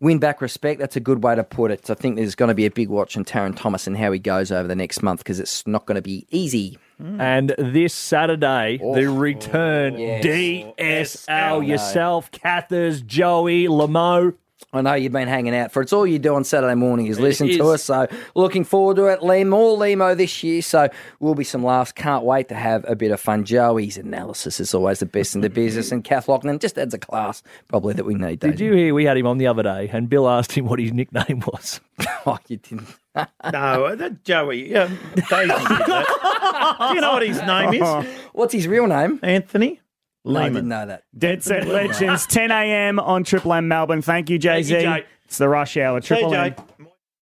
win 0.00 0.18
back 0.18 0.40
respect. 0.40 0.78
That's 0.80 0.96
a 0.96 1.00
good 1.00 1.22
way 1.24 1.34
to 1.36 1.44
put 1.44 1.70
it. 1.70 1.88
I 1.88 1.94
think 1.94 2.16
there's 2.16 2.34
going 2.34 2.48
to 2.48 2.54
be 2.54 2.66
a 2.66 2.70
big 2.70 2.88
watch 2.88 3.16
on 3.16 3.24
Tarryn 3.24 3.56
Thomas 3.56 3.86
and 3.86 3.96
how 3.96 4.12
he 4.12 4.18
goes 4.18 4.50
over 4.52 4.66
the 4.68 4.74
next 4.76 5.02
month 5.02 5.20
because 5.20 5.38
it's 5.40 5.66
not 5.66 5.86
going 5.86 5.94
to 5.96 6.02
be 6.02 6.26
easy. 6.30 6.76
Mm. 7.00 7.20
And 7.20 7.54
this 7.58 7.94
Saturday, 7.94 8.78
oh. 8.82 8.94
the 8.94 9.06
Oh. 9.06 9.14
return 9.14 9.98
Yes. 9.98 10.24
DSL 10.24 11.66
yourself, 11.66 12.30
Cathers, 12.30 13.02
Joey, 13.02 13.68
Lamo. 13.68 14.34
I 14.72 14.80
know 14.80 14.94
you've 14.94 15.12
been 15.12 15.28
hanging 15.28 15.54
out 15.54 15.72
for 15.72 15.82
it's 15.82 15.92
all 15.92 16.06
you 16.06 16.18
do 16.18 16.34
on 16.34 16.44
Saturday 16.44 16.74
morning 16.74 17.06
is 17.06 17.20
listen 17.20 17.48
to 17.48 17.68
us. 17.68 17.84
So 17.84 18.06
looking 18.34 18.64
forward 18.64 18.96
to 18.96 19.06
it. 19.06 19.22
Lee, 19.22 19.44
more 19.44 19.76
Limo 19.76 20.14
this 20.14 20.42
year, 20.42 20.62
so 20.62 20.88
will 21.20 21.34
be 21.34 21.44
some 21.44 21.64
laughs. 21.64 21.92
Can't 21.92 22.24
wait 22.24 22.48
to 22.48 22.54
have 22.54 22.84
a 22.88 22.96
bit 22.96 23.10
of 23.10 23.20
fun. 23.20 23.44
Joey's 23.44 23.96
analysis 23.96 24.60
is 24.60 24.74
always 24.74 25.00
the 25.00 25.06
best 25.06 25.34
in 25.34 25.40
the 25.40 25.50
business, 25.50 25.92
and 25.92 26.02
Kath 26.02 26.28
Loughlin 26.28 26.58
just 26.58 26.78
adds 26.78 26.94
a 26.94 26.98
class 26.98 27.42
probably 27.68 27.94
that 27.94 28.04
we 28.04 28.14
need. 28.14 28.40
Did 28.40 28.60
you 28.60 28.72
hear 28.72 28.94
we 28.94 29.04
had 29.04 29.16
him 29.16 29.26
on 29.26 29.38
the 29.38 29.46
other 29.46 29.62
day 29.62 29.90
and 29.92 30.08
Bill 30.08 30.28
asked 30.28 30.52
him 30.52 30.66
what 30.66 30.78
his 30.78 30.92
nickname 30.92 31.42
was? 31.46 31.80
Oh, 32.24 32.38
you 32.46 32.56
didn't. 32.56 32.86
no, 33.52 33.96
that 33.96 34.22
Joey, 34.24 34.76
um, 34.76 34.96
Daisy 35.16 35.48
did 35.48 35.48
that. 35.48 36.76
Do 36.88 36.94
you 36.94 37.00
know 37.00 37.14
what 37.14 37.26
his 37.26 37.42
name 37.42 37.74
is? 37.82 38.06
What's 38.32 38.52
his 38.52 38.68
real 38.68 38.86
name? 38.86 39.18
Anthony 39.24 39.80
No, 40.24 40.40
I 40.40 40.48
didn't 40.48 40.68
know 40.68 40.86
that. 40.86 41.04
Dead 41.16 41.42
Set 41.42 41.66
Legends, 41.66 42.26
10 42.26 42.50
a.m. 42.50 43.00
on 43.00 43.24
Triple 43.24 43.54
M 43.54 43.66
Melbourne. 43.68 44.02
Thank 44.02 44.30
you, 44.30 44.38
Jay 44.38 44.62
Z. 44.62 44.74
Thank 44.74 44.84
you, 44.84 45.02
Jay. 45.02 45.06
It's 45.24 45.38
the 45.38 45.48
rush 45.48 45.76
hour. 45.76 46.00
Triple 46.00 46.30
Jay. 46.30 46.54
M. 46.56 46.66